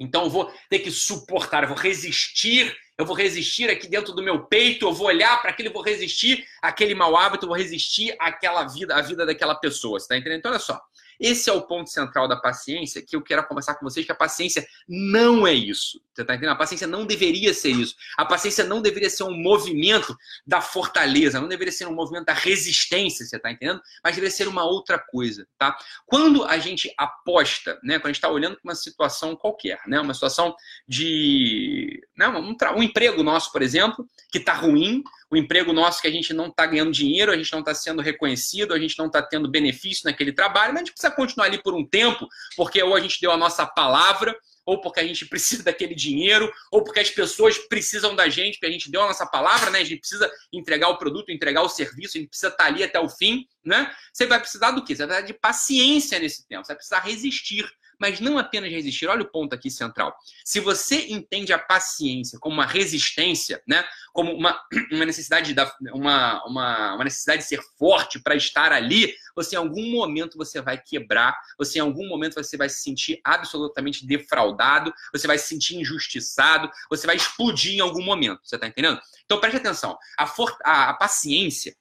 então 0.00 0.24
eu 0.24 0.30
vou 0.30 0.50
ter 0.70 0.78
que 0.78 0.90
suportar, 0.90 1.62
eu 1.62 1.68
vou 1.68 1.76
resistir, 1.76 2.74
eu 2.96 3.04
vou 3.04 3.14
resistir 3.14 3.68
aqui 3.68 3.86
dentro 3.86 4.14
do 4.14 4.22
meu 4.22 4.46
peito, 4.46 4.86
eu 4.86 4.94
vou 4.94 5.08
olhar 5.08 5.40
para 5.42 5.50
aquilo, 5.50 5.68
eu 5.68 5.72
vou 5.74 5.82
resistir 5.82 6.44
aquele 6.62 6.94
mau 6.94 7.14
hábito, 7.14 7.44
eu 7.44 7.48
vou 7.48 7.56
resistir 7.56 8.16
àquela 8.18 8.64
vida, 8.64 8.96
a 8.96 9.02
vida 9.02 9.26
daquela 9.26 9.54
pessoa, 9.54 10.00
você 10.00 10.08
tá 10.08 10.16
entendendo? 10.16 10.38
Então 10.38 10.50
olha 10.50 10.58
só, 10.58 10.80
esse 11.20 11.50
é 11.50 11.52
o 11.52 11.62
ponto 11.62 11.90
central 11.90 12.26
da 12.26 12.36
paciência 12.36 13.04
que 13.06 13.14
eu 13.14 13.22
quero 13.22 13.46
conversar 13.46 13.74
com 13.74 13.84
vocês, 13.84 14.06
que 14.06 14.12
a 14.12 14.14
paciência 14.14 14.66
não 14.88 15.46
é 15.46 15.52
isso. 15.52 16.00
Você 16.14 16.22
está 16.22 16.34
entendendo? 16.34 16.52
A 16.52 16.56
paciência 16.56 16.86
não 16.86 17.04
deveria 17.04 17.52
ser 17.52 17.70
isso. 17.70 17.94
A 18.16 18.24
paciência 18.24 18.64
não 18.64 18.80
deveria 18.80 19.10
ser 19.10 19.24
um 19.24 19.36
movimento 19.36 20.16
da 20.46 20.62
fortaleza, 20.62 21.40
não 21.40 21.48
deveria 21.48 21.72
ser 21.72 21.86
um 21.86 21.94
movimento 21.94 22.24
da 22.24 22.32
resistência, 22.32 23.26
você 23.26 23.36
está 23.36 23.52
entendendo? 23.52 23.80
Mas 24.02 24.14
deveria 24.14 24.34
ser 24.34 24.48
uma 24.48 24.64
outra 24.64 24.98
coisa, 24.98 25.46
tá? 25.58 25.76
Quando 26.06 26.44
a 26.44 26.58
gente 26.58 26.92
aposta, 26.96 27.78
né? 27.82 27.98
Quando 27.98 28.06
a 28.06 28.08
gente 28.08 28.16
está 28.16 28.30
olhando 28.30 28.54
para 28.56 28.70
uma 28.70 28.74
situação 28.74 29.36
qualquer, 29.36 29.78
né? 29.86 30.00
Uma 30.00 30.14
situação 30.14 30.54
de... 30.88 32.00
Né? 32.16 32.28
Um, 32.28 32.56
um 32.76 32.82
emprego 32.82 33.22
nosso, 33.22 33.52
por 33.52 33.60
exemplo, 33.60 34.06
que 34.32 34.38
está 34.38 34.54
ruim, 34.54 35.02
o 35.30 35.36
emprego 35.36 35.72
nosso 35.72 36.02
que 36.02 36.08
a 36.08 36.10
gente 36.10 36.34
não 36.34 36.48
está 36.48 36.66
ganhando 36.66 36.90
dinheiro, 36.90 37.30
a 37.30 37.36
gente 37.36 37.52
não 37.52 37.60
está 37.60 37.72
sendo 37.72 38.02
reconhecido, 38.02 38.74
a 38.74 38.78
gente 38.78 38.98
não 38.98 39.06
está 39.06 39.22
tendo 39.22 39.48
benefício 39.48 40.02
naquele 40.04 40.32
trabalho, 40.32 40.72
mas 40.72 40.82
a 40.82 40.84
gente 40.84 40.92
precisa 40.92 41.14
continuar 41.14 41.46
ali 41.46 41.62
por 41.62 41.72
um 41.72 41.86
tempo, 41.86 42.26
porque 42.56 42.82
ou 42.82 42.96
a 42.96 43.00
gente 43.00 43.20
deu 43.20 43.30
a 43.30 43.36
nossa 43.36 43.64
palavra, 43.64 44.36
ou 44.66 44.80
porque 44.80 44.98
a 44.98 45.06
gente 45.06 45.26
precisa 45.30 45.62
daquele 45.62 45.94
dinheiro, 45.94 46.50
ou 46.72 46.82
porque 46.82 46.98
as 46.98 47.10
pessoas 47.10 47.58
precisam 47.58 48.16
da 48.16 48.28
gente, 48.28 48.54
porque 48.54 48.66
a 48.66 48.72
gente 48.72 48.90
deu 48.90 49.02
a 49.02 49.06
nossa 49.06 49.24
palavra, 49.24 49.70
né? 49.70 49.78
A 49.78 49.84
gente 49.84 50.00
precisa 50.00 50.30
entregar 50.52 50.88
o 50.88 50.98
produto, 50.98 51.30
entregar 51.30 51.62
o 51.62 51.68
serviço, 51.68 52.16
a 52.16 52.20
gente 52.20 52.30
precisa 52.30 52.48
estar 52.48 52.64
tá 52.64 52.68
ali 52.68 52.82
até 52.82 52.98
o 52.98 53.08
fim, 53.08 53.46
né? 53.64 53.94
Você 54.12 54.26
vai 54.26 54.40
precisar 54.40 54.72
do 54.72 54.84
quê? 54.84 54.96
Você 54.96 55.06
vai 55.06 55.16
precisar 55.16 55.32
de 55.32 55.38
paciência 55.38 56.18
nesse 56.18 56.46
tempo, 56.48 56.64
você 56.64 56.72
vai 56.72 56.76
precisar 56.76 57.00
resistir 57.00 57.70
mas 58.00 58.18
não 58.18 58.38
apenas 58.38 58.70
resistir. 58.70 59.06
Olha 59.06 59.22
o 59.22 59.30
ponto 59.30 59.54
aqui 59.54 59.70
central. 59.70 60.16
Se 60.44 60.58
você 60.58 61.06
entende 61.10 61.52
a 61.52 61.58
paciência 61.58 62.38
como 62.38 62.54
uma 62.54 62.66
resistência, 62.66 63.62
né, 63.68 63.84
como 64.12 64.32
uma, 64.32 64.58
uma 64.90 65.04
necessidade 65.04 65.52
da, 65.52 65.70
uma, 65.92 66.42
uma, 66.46 66.94
uma 66.94 67.04
necessidade 67.04 67.42
de 67.42 67.48
ser 67.48 67.60
forte 67.78 68.18
para 68.18 68.34
estar 68.34 68.72
ali, 68.72 69.14
você 69.36 69.54
em 69.54 69.58
algum 69.58 69.90
momento 69.90 70.38
você 70.38 70.62
vai 70.62 70.78
quebrar, 70.78 71.38
você 71.58 71.78
em 71.78 71.82
algum 71.82 72.08
momento 72.08 72.34
você 72.34 72.56
vai 72.56 72.68
se 72.68 72.82
sentir 72.82 73.20
absolutamente 73.22 74.06
defraudado, 74.06 74.92
você 75.12 75.26
vai 75.26 75.38
se 75.38 75.48
sentir 75.48 75.76
injustiçado, 75.76 76.70
você 76.88 77.06
vai 77.06 77.16
explodir 77.16 77.74
em 77.74 77.80
algum 77.80 78.02
momento. 78.02 78.40
Você 78.42 78.54
está 78.54 78.66
entendendo? 78.66 79.00
Então 79.24 79.38
preste 79.38 79.58
atenção. 79.58 79.98
A, 80.18 80.26
for, 80.26 80.56
a, 80.64 80.90
a 80.90 80.94
paciência 80.94 81.76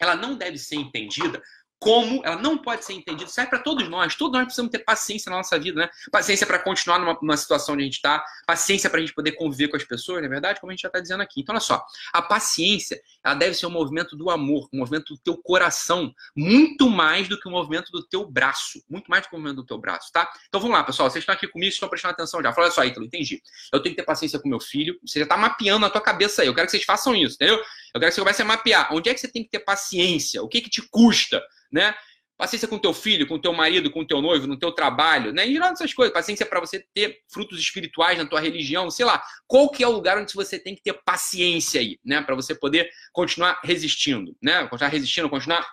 ela 0.00 0.14
não 0.14 0.36
deve 0.36 0.58
ser 0.58 0.76
entendida 0.76 1.42
como 1.78 2.22
ela 2.24 2.36
não 2.36 2.56
pode 2.56 2.84
ser 2.84 2.94
entendida, 2.94 3.28
serve 3.30 3.50
para 3.50 3.58
todos 3.58 3.88
nós. 3.88 4.14
Todos 4.14 4.32
nós 4.32 4.44
precisamos 4.44 4.70
ter 4.70 4.78
paciência 4.80 5.30
na 5.30 5.36
nossa 5.36 5.58
vida, 5.58 5.80
né? 5.80 5.90
Paciência 6.10 6.46
para 6.46 6.58
continuar 6.58 6.98
numa, 6.98 7.18
numa, 7.20 7.36
situação 7.36 7.74
onde 7.74 7.82
a 7.82 7.86
gente 7.86 7.96
está, 7.96 8.24
paciência 8.46 8.88
para 8.88 8.98
a 8.98 9.00
gente 9.00 9.14
poder 9.14 9.32
conviver 9.32 9.68
com 9.68 9.76
as 9.76 9.84
pessoas, 9.84 10.20
não 10.20 10.26
é 10.26 10.28
verdade? 10.28 10.60
Como 10.60 10.70
a 10.70 10.74
gente 10.74 10.82
já 10.82 10.88
está 10.88 11.00
dizendo 11.00 11.22
aqui. 11.22 11.40
Então, 11.40 11.54
olha 11.54 11.60
só, 11.60 11.84
a 12.12 12.22
paciência, 12.22 13.00
ela 13.22 13.34
deve 13.34 13.54
ser 13.54 13.66
um 13.66 13.70
movimento 13.70 14.16
do 14.16 14.30
amor, 14.30 14.68
um 14.72 14.78
movimento 14.78 15.14
do 15.14 15.20
teu 15.20 15.36
coração, 15.36 16.14
muito 16.34 16.88
mais 16.88 17.28
do 17.28 17.38
que 17.38 17.46
o 17.46 17.50
um 17.50 17.54
movimento 17.54 17.92
do 17.92 18.02
teu 18.02 18.26
braço, 18.26 18.82
muito 18.88 19.08
mais 19.10 19.24
do 19.24 19.28
que 19.28 19.34
o 19.34 19.38
um 19.38 19.40
movimento 19.42 19.62
do 19.62 19.66
teu 19.66 19.78
braço, 19.78 20.10
tá? 20.12 20.30
Então, 20.48 20.60
vamos 20.60 20.76
lá, 20.76 20.82
pessoal, 20.82 21.10
vocês 21.10 21.22
estão 21.22 21.34
aqui 21.34 21.46
comigo, 21.46 21.72
estão 21.72 21.88
prestando 21.88 22.12
atenção 22.12 22.42
já. 22.42 22.52
Fala, 22.52 22.66
olha 22.66 22.74
só, 22.74 22.84
Ítalo, 22.84 23.04
entendi. 23.04 23.42
Eu 23.72 23.82
tenho 23.82 23.94
que 23.94 24.00
ter 24.00 24.06
paciência 24.06 24.38
com 24.38 24.48
meu 24.48 24.60
filho, 24.60 24.98
você 25.04 25.18
já 25.18 25.24
está 25.24 25.36
mapeando 25.36 25.80
na 25.80 25.90
tua 25.90 26.00
cabeça 26.00 26.42
aí, 26.42 26.48
eu 26.48 26.54
quero 26.54 26.66
que 26.66 26.70
vocês 26.70 26.84
façam 26.84 27.14
isso, 27.14 27.34
entendeu? 27.34 27.60
Eu 27.96 28.00
quero 28.00 28.10
que 28.10 28.14
você 28.14 28.20
comece 28.20 28.42
a 28.42 28.44
mapear. 28.44 28.94
Onde 28.94 29.08
é 29.08 29.14
que 29.14 29.20
você 29.20 29.28
tem 29.28 29.42
que 29.42 29.50
ter 29.50 29.60
paciência? 29.60 30.42
O 30.42 30.48
que 30.48 30.60
que 30.60 30.68
te 30.68 30.82
custa, 30.82 31.42
né? 31.72 31.94
Paciência 32.36 32.68
com 32.68 32.78
teu 32.78 32.92
filho, 32.92 33.26
com 33.26 33.40
teu 33.40 33.54
marido, 33.54 33.90
com 33.90 34.06
teu 34.06 34.20
noivo, 34.20 34.46
no 34.46 34.58
teu 34.58 34.70
trabalho, 34.70 35.32
né? 35.32 35.46
Em 35.46 35.54
geral, 35.54 35.72
essas 35.72 35.94
coisas. 35.94 36.12
Paciência 36.12 36.44
para 36.44 36.60
você 36.60 36.84
ter 36.92 37.18
frutos 37.32 37.58
espirituais 37.58 38.18
na 38.18 38.26
tua 38.26 38.38
religião, 38.38 38.90
sei 38.90 39.06
lá. 39.06 39.22
Qual 39.46 39.70
que 39.70 39.82
é 39.82 39.88
o 39.88 39.92
lugar 39.92 40.18
onde 40.18 40.34
você 40.34 40.58
tem 40.58 40.74
que 40.74 40.82
ter 40.82 40.92
paciência 41.04 41.80
aí, 41.80 41.98
né? 42.04 42.20
Para 42.20 42.34
você 42.34 42.54
poder 42.54 42.90
continuar 43.12 43.58
resistindo, 43.64 44.36
né? 44.42 44.66
Continuar 44.66 44.90
resistindo, 44.90 45.30
continuar 45.30 45.66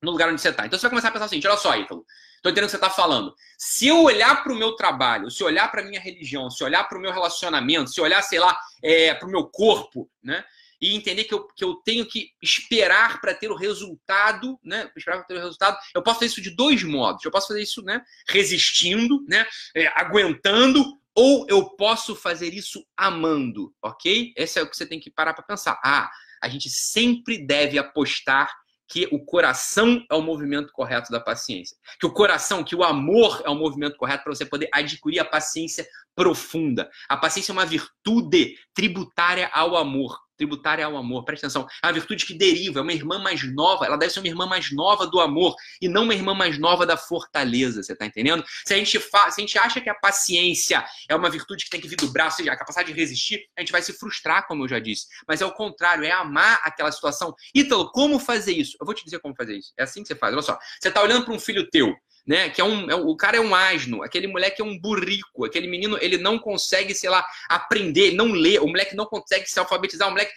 no 0.00 0.12
lugar 0.12 0.28
onde 0.28 0.40
você 0.40 0.50
está. 0.50 0.64
Então 0.64 0.78
você 0.78 0.82
vai 0.82 0.90
começar 0.90 1.08
a 1.08 1.12
pensar 1.12 1.24
assim: 1.24 1.40
olha 1.44 1.56
só, 1.56 1.76
Ítalo. 1.76 2.06
Estou 2.38 2.52
entendendo 2.52 2.68
o 2.68 2.70
que 2.70 2.78
você 2.78 2.84
está 2.84 2.90
falando. 2.90 3.34
Se 3.58 3.88
eu 3.88 4.04
olhar 4.04 4.44
para 4.44 4.52
o 4.52 4.56
meu 4.56 4.76
trabalho, 4.76 5.28
se 5.28 5.42
olhar 5.42 5.68
para 5.72 5.82
minha 5.82 6.00
religião, 6.00 6.48
se 6.48 6.62
olhar 6.62 6.84
para 6.84 6.96
o 6.96 7.00
meu 7.00 7.10
relacionamento, 7.10 7.90
se 7.90 8.00
olhar, 8.00 8.22
sei 8.22 8.38
lá, 8.38 8.56
é, 8.80 9.12
para 9.12 9.26
o 9.26 9.30
meu 9.30 9.48
corpo, 9.48 10.08
né? 10.22 10.44
E 10.80 10.94
entender 10.94 11.24
que 11.24 11.34
eu, 11.34 11.46
que 11.48 11.64
eu 11.64 11.74
tenho 11.76 12.06
que 12.06 12.30
esperar 12.42 13.20
para 13.20 13.34
ter 13.34 13.50
o 13.50 13.56
resultado, 13.56 14.58
né? 14.62 14.90
Esperar 14.96 15.18
para 15.18 15.26
ter 15.26 15.34
o 15.34 15.40
resultado. 15.40 15.78
Eu 15.94 16.02
posso 16.02 16.20
fazer 16.20 16.30
isso 16.30 16.42
de 16.42 16.50
dois 16.50 16.82
modos. 16.82 17.24
Eu 17.24 17.30
posso 17.30 17.48
fazer 17.48 17.62
isso, 17.62 17.82
né? 17.82 18.00
Resistindo, 18.28 19.24
né? 19.28 19.46
É, 19.74 19.88
aguentando, 19.88 20.84
ou 21.14 21.46
eu 21.48 21.70
posso 21.70 22.14
fazer 22.14 22.54
isso 22.54 22.86
amando, 22.96 23.74
ok? 23.82 24.32
Esse 24.36 24.60
é 24.60 24.62
o 24.62 24.70
que 24.70 24.76
você 24.76 24.86
tem 24.86 25.00
que 25.00 25.10
parar 25.10 25.34
para 25.34 25.44
pensar. 25.44 25.80
Ah, 25.84 26.08
a 26.40 26.48
gente 26.48 26.70
sempre 26.70 27.44
deve 27.44 27.78
apostar 27.78 28.54
que 28.88 29.06
o 29.12 29.22
coração 29.22 30.02
é 30.10 30.14
o 30.14 30.22
movimento 30.22 30.72
correto 30.72 31.10
da 31.12 31.20
paciência. 31.20 31.76
Que 32.00 32.06
o 32.06 32.12
coração, 32.12 32.64
que 32.64 32.74
o 32.74 32.82
amor 32.82 33.42
é 33.44 33.50
o 33.50 33.54
movimento 33.54 33.96
correto 33.96 34.24
para 34.24 34.34
você 34.34 34.46
poder 34.46 34.68
adquirir 34.72 35.18
a 35.18 35.24
paciência 35.24 35.86
profunda. 36.14 36.88
A 37.08 37.16
paciência 37.16 37.52
é 37.52 37.54
uma 37.54 37.66
virtude 37.66 38.56
tributária 38.72 39.50
ao 39.52 39.76
amor 39.76 40.18
tributária 40.38 40.86
ao 40.86 40.96
amor. 40.96 41.24
Presta 41.24 41.46
atenção. 41.46 41.66
É 41.84 41.88
a 41.88 41.92
virtude 41.92 42.24
que 42.24 42.32
deriva, 42.32 42.78
é 42.78 42.82
uma 42.82 42.92
irmã 42.92 43.18
mais 43.18 43.42
nova. 43.52 43.84
Ela 43.84 43.98
deve 43.98 44.12
ser 44.12 44.20
uma 44.20 44.28
irmã 44.28 44.46
mais 44.46 44.72
nova 44.72 45.06
do 45.06 45.20
amor 45.20 45.54
e 45.82 45.88
não 45.88 46.04
uma 46.04 46.14
irmã 46.14 46.32
mais 46.32 46.58
nova 46.58 46.86
da 46.86 46.96
fortaleza. 46.96 47.82
Você 47.82 47.92
está 47.92 48.06
entendendo? 48.06 48.42
Se 48.64 48.72
a, 48.72 48.76
gente 48.76 48.98
fa... 49.00 49.30
Se 49.30 49.40
a 49.40 49.42
gente 49.42 49.58
acha 49.58 49.80
que 49.80 49.90
a 49.90 49.94
paciência 49.94 50.84
é 51.08 51.14
uma 51.14 51.28
virtude 51.28 51.64
que 51.64 51.70
tem 51.70 51.80
que 51.80 51.88
vir 51.88 51.96
do 51.96 52.08
braço, 52.08 52.36
ou 52.36 52.44
seja, 52.44 52.52
a 52.52 52.56
capacidade 52.56 52.92
de 52.92 52.98
resistir, 52.98 53.44
a 53.56 53.60
gente 53.60 53.72
vai 53.72 53.82
se 53.82 53.92
frustrar, 53.92 54.46
como 54.46 54.64
eu 54.64 54.68
já 54.68 54.78
disse. 54.78 55.06
Mas 55.26 55.42
é 55.42 55.46
o 55.46 55.52
contrário, 55.52 56.04
é 56.04 56.12
amar 56.12 56.60
aquela 56.62 56.92
situação. 56.92 57.34
Ítalo, 57.54 57.90
como 57.90 58.18
fazer 58.18 58.52
isso? 58.52 58.76
Eu 58.80 58.86
vou 58.86 58.94
te 58.94 59.04
dizer 59.04 59.18
como 59.18 59.34
fazer 59.34 59.56
isso. 59.56 59.72
É 59.76 59.82
assim 59.82 60.02
que 60.02 60.08
você 60.08 60.14
faz. 60.14 60.32
Olha 60.32 60.42
só. 60.42 60.58
Você 60.80 60.88
está 60.88 61.02
olhando 61.02 61.24
para 61.24 61.34
um 61.34 61.40
filho 61.40 61.68
teu 61.68 61.94
né? 62.28 62.50
Que 62.50 62.60
é 62.60 62.64
um, 62.64 62.90
é, 62.90 62.94
o 62.94 63.16
cara 63.16 63.38
é 63.38 63.40
um 63.40 63.54
asno, 63.54 64.02
aquele 64.02 64.26
moleque 64.26 64.60
é 64.60 64.64
um 64.64 64.78
burrico, 64.78 65.46
aquele 65.46 65.66
menino 65.66 65.96
ele 65.98 66.18
não 66.18 66.38
consegue, 66.38 66.94
sei 66.94 67.08
lá, 67.08 67.26
aprender, 67.48 68.12
não 68.12 68.30
ler, 68.30 68.60
o 68.60 68.66
moleque 68.66 68.94
não 68.94 69.06
consegue 69.06 69.50
se 69.50 69.58
alfabetizar, 69.58 70.06
o 70.06 70.10
moleque 70.10 70.32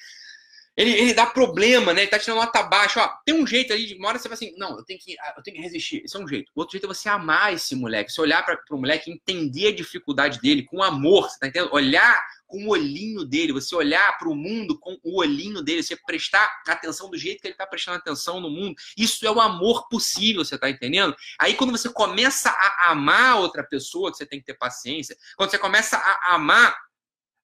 ele, 0.77 0.91
ele 0.91 1.13
dá 1.13 1.25
problema, 1.25 1.93
né? 1.93 2.03
Ele 2.03 2.09
tá 2.09 2.17
tirando 2.17 2.37
nota 2.39 2.63
baixa. 2.63 3.01
Ó, 3.01 3.07
tem 3.25 3.35
um 3.35 3.45
jeito 3.45 3.73
ali, 3.73 3.93
uma 3.97 4.07
hora 4.07 4.17
você 4.17 4.23
fala 4.23 4.35
assim, 4.35 4.53
não, 4.57 4.77
eu 4.77 4.85
tenho 4.85 4.97
que, 4.99 5.17
eu 5.35 5.43
tenho 5.43 5.57
que 5.57 5.61
resistir. 5.61 6.01
Esse 6.05 6.15
é 6.15 6.19
um 6.19 6.27
jeito. 6.27 6.49
O 6.55 6.61
outro 6.61 6.71
jeito 6.71 6.85
é 6.85 6.87
você 6.87 7.09
amar 7.09 7.53
esse 7.53 7.75
moleque. 7.75 8.09
Você 8.09 8.21
olhar 8.21 8.43
para 8.45 8.57
o 8.71 8.77
moleque, 8.77 9.11
entender 9.11 9.67
a 9.67 9.75
dificuldade 9.75 10.39
dele 10.39 10.63
com 10.63 10.81
amor, 10.81 11.27
tá 11.41 11.47
entendendo? 11.47 11.73
Olhar 11.73 12.23
com 12.51 12.65
o 12.65 12.69
olhinho 12.71 13.23
dele, 13.23 13.53
você 13.53 13.73
olhar 13.73 14.17
para 14.17 14.27
o 14.27 14.35
mundo 14.35 14.77
com 14.77 14.99
o 15.01 15.19
olhinho 15.19 15.61
dele, 15.61 15.81
você 15.81 15.95
prestar 15.95 16.61
atenção 16.67 17.09
do 17.09 17.17
jeito 17.17 17.39
que 17.39 17.47
ele 17.47 17.53
está 17.53 17.65
prestando 17.65 17.97
atenção 17.97 18.41
no 18.41 18.49
mundo. 18.49 18.75
Isso 18.97 19.25
é 19.25 19.31
o 19.31 19.39
amor 19.39 19.87
possível, 19.87 20.43
você 20.43 20.55
está 20.55 20.69
entendendo? 20.69 21.15
Aí 21.39 21.53
quando 21.53 21.71
você 21.71 21.89
começa 21.89 22.49
a 22.49 22.91
amar 22.91 23.37
outra 23.37 23.63
pessoa, 23.63 24.11
que 24.11 24.17
você 24.17 24.25
tem 24.25 24.39
que 24.39 24.45
ter 24.45 24.55
paciência, 24.55 25.15
quando 25.37 25.49
você 25.49 25.57
começa 25.57 25.95
a 25.95 26.35
amar 26.35 26.75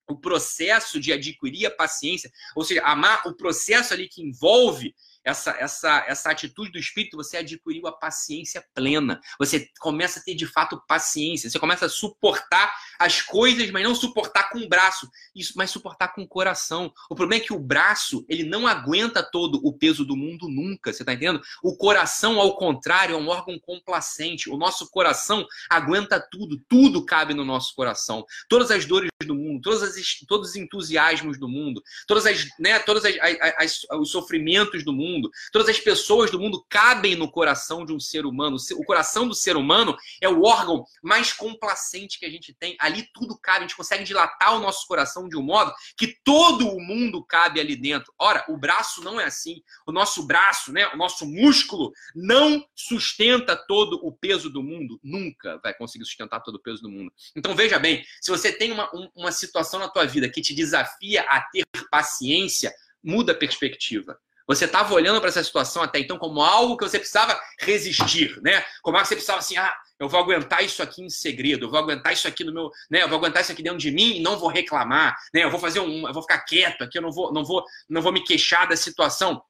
o 0.09 0.17
processo 0.17 0.99
de 0.99 1.13
adquirir 1.13 1.67
a 1.67 1.71
paciência, 1.71 2.29
ou 2.53 2.65
seja, 2.65 2.81
amar 2.83 3.25
o 3.25 3.33
processo 3.33 3.93
ali 3.93 4.09
que 4.09 4.21
envolve 4.21 4.93
essa, 5.27 5.51
essa, 5.59 6.05
essa 6.07 6.31
atitude 6.31 6.71
do 6.71 6.79
espírito, 6.79 7.17
você 7.17 7.37
adquiriu 7.37 7.85
a 7.85 7.91
paciência 7.91 8.63
plena. 8.73 9.19
Você 9.37 9.69
começa 9.79 10.19
a 10.19 10.23
ter 10.23 10.35
de 10.35 10.47
fato 10.47 10.81
paciência. 10.87 11.49
Você 11.49 11.59
começa 11.59 11.87
a 11.87 11.89
suportar 11.89 12.73
as 12.97 13.21
coisas, 13.21 13.69
mas 13.69 13.83
não 13.83 13.93
suportar 13.93 14.49
com 14.49 14.59
o 14.59 14.69
braço, 14.69 15.09
mas 15.55 15.69
suportar 15.69 16.13
com 16.13 16.21
o 16.21 16.27
coração. 16.27 16.91
O 17.09 17.15
problema 17.15 17.43
é 17.43 17.45
que 17.45 17.53
o 17.53 17.59
braço, 17.59 18.25
ele 18.29 18.43
não 18.43 18.65
aguenta 18.65 19.21
todo 19.21 19.59
o 19.63 19.73
peso 19.73 20.05
do 20.05 20.15
mundo 20.15 20.47
nunca, 20.47 20.93
você 20.93 21.03
está 21.03 21.13
entendendo? 21.13 21.41
O 21.61 21.75
coração, 21.75 22.39
ao 22.39 22.55
contrário, 22.55 23.15
é 23.15 23.17
um 23.17 23.27
órgão 23.27 23.59
complacente. 23.59 24.49
O 24.49 24.57
nosso 24.57 24.89
coração 24.89 25.45
aguenta 25.69 26.25
tudo, 26.31 26.57
tudo 26.69 27.05
cabe 27.05 27.33
no 27.33 27.43
nosso 27.43 27.75
coração. 27.75 28.25
Todas 28.47 28.71
as 28.71 28.85
dores 28.85 29.09
do 29.25 29.35
mundo, 29.35 29.61
todas 29.61 29.83
as, 29.83 30.19
todos 30.27 30.51
os 30.51 30.55
entusiasmos 30.55 31.37
do 31.37 31.49
mundo, 31.49 31.83
todas 32.07 32.25
as, 32.25 32.47
né, 32.59 32.79
todos 32.79 33.03
as, 33.03 33.15
as, 33.19 33.53
as, 33.57 33.99
os 33.99 34.09
sofrimentos 34.09 34.85
do 34.85 34.93
mundo, 34.93 35.16
todas 35.51 35.69
as 35.69 35.79
pessoas 35.79 36.31
do 36.31 36.39
mundo 36.39 36.65
cabem 36.69 37.15
no 37.15 37.29
coração 37.29 37.85
de 37.85 37.93
um 37.93 37.99
ser 37.99 38.25
humano. 38.25 38.57
O 38.75 38.83
coração 38.83 39.27
do 39.27 39.35
ser 39.35 39.55
humano 39.55 39.95
é 40.21 40.29
o 40.29 40.43
órgão 40.43 40.85
mais 41.01 41.33
complacente 41.33 42.19
que 42.19 42.25
a 42.25 42.29
gente 42.29 42.53
tem 42.53 42.75
ali 42.79 43.07
tudo 43.13 43.37
cabe, 43.37 43.59
a 43.59 43.61
gente 43.61 43.75
consegue 43.75 44.03
dilatar 44.03 44.55
o 44.55 44.59
nosso 44.59 44.87
coração 44.87 45.27
de 45.27 45.37
um 45.37 45.41
modo 45.41 45.73
que 45.97 46.15
todo 46.23 46.67
o 46.67 46.81
mundo 46.81 47.23
cabe 47.23 47.59
ali 47.59 47.75
dentro. 47.75 48.13
Ora, 48.19 48.45
o 48.49 48.57
braço 48.57 49.03
não 49.03 49.19
é 49.19 49.25
assim. 49.25 49.61
O 49.85 49.91
nosso 49.91 50.25
braço, 50.25 50.71
né, 50.71 50.87
o 50.93 50.97
nosso 50.97 51.25
músculo 51.25 51.91
não 52.15 52.65
sustenta 52.75 53.55
todo 53.55 53.99
o 54.03 54.11
peso 54.11 54.49
do 54.49 54.63
mundo, 54.63 54.99
nunca 55.03 55.59
vai 55.63 55.73
conseguir 55.73 56.05
sustentar 56.05 56.41
todo 56.41 56.55
o 56.55 56.61
peso 56.61 56.81
do 56.81 56.89
mundo. 56.89 57.11
Então 57.35 57.55
veja 57.55 57.79
bem, 57.79 58.03
se 58.21 58.29
você 58.29 58.51
tem 58.51 58.71
uma, 58.71 58.89
uma 59.15 59.31
situação 59.31 59.79
na 59.79 59.89
tua 59.89 60.05
vida 60.05 60.29
que 60.29 60.41
te 60.41 60.53
desafia 60.53 61.21
a 61.23 61.41
ter 61.41 61.65
paciência, 61.89 62.73
muda 63.03 63.31
a 63.31 63.35
perspectiva. 63.35 64.19
Você 64.47 64.63
estava 64.63 64.93
olhando 64.93 65.19
para 65.19 65.27
essa 65.27 65.43
situação 65.43 65.83
até 65.83 65.99
então 65.99 66.17
como 66.17 66.41
algo 66.41 66.77
que 66.77 66.87
você 66.87 66.97
precisava 66.97 67.37
resistir, 67.59 68.39
né? 68.41 68.63
Como 68.81 68.95
algo 68.95 69.03
que 69.03 69.09
você 69.09 69.15
precisava 69.15 69.39
assim, 69.39 69.57
ah, 69.57 69.75
eu 69.99 70.07
vou 70.07 70.19
aguentar 70.19 70.63
isso 70.63 70.81
aqui 70.81 71.03
em 71.03 71.09
segredo, 71.09 71.65
eu 71.65 71.69
vou 71.69 71.77
aguentar 71.77 72.13
isso 72.13 72.27
aqui 72.27 72.45
no 72.45 72.53
meu, 72.53 72.71
né? 72.89 73.03
Eu 73.03 73.09
vou 73.09 73.17
aguentar 73.17 73.41
isso 73.41 73.51
aqui 73.51 73.61
dentro 73.61 73.77
de 73.77 73.91
mim 73.91 74.17
e 74.17 74.19
não 74.21 74.39
vou 74.39 74.47
reclamar, 74.47 75.17
né? 75.33 75.43
Eu 75.43 75.51
vou 75.51 75.59
fazer 75.59 75.81
um, 75.81 76.07
eu 76.07 76.13
vou 76.13 76.21
ficar 76.21 76.39
quieto 76.39 76.83
aqui, 76.83 76.97
eu 76.97 77.01
não 77.01 77.11
vou, 77.11 77.33
não 77.33 77.43
vou, 77.43 77.63
não 77.89 78.01
vou 78.01 78.13
me 78.13 78.23
queixar 78.23 78.67
da 78.69 78.77
situação. 78.77 79.41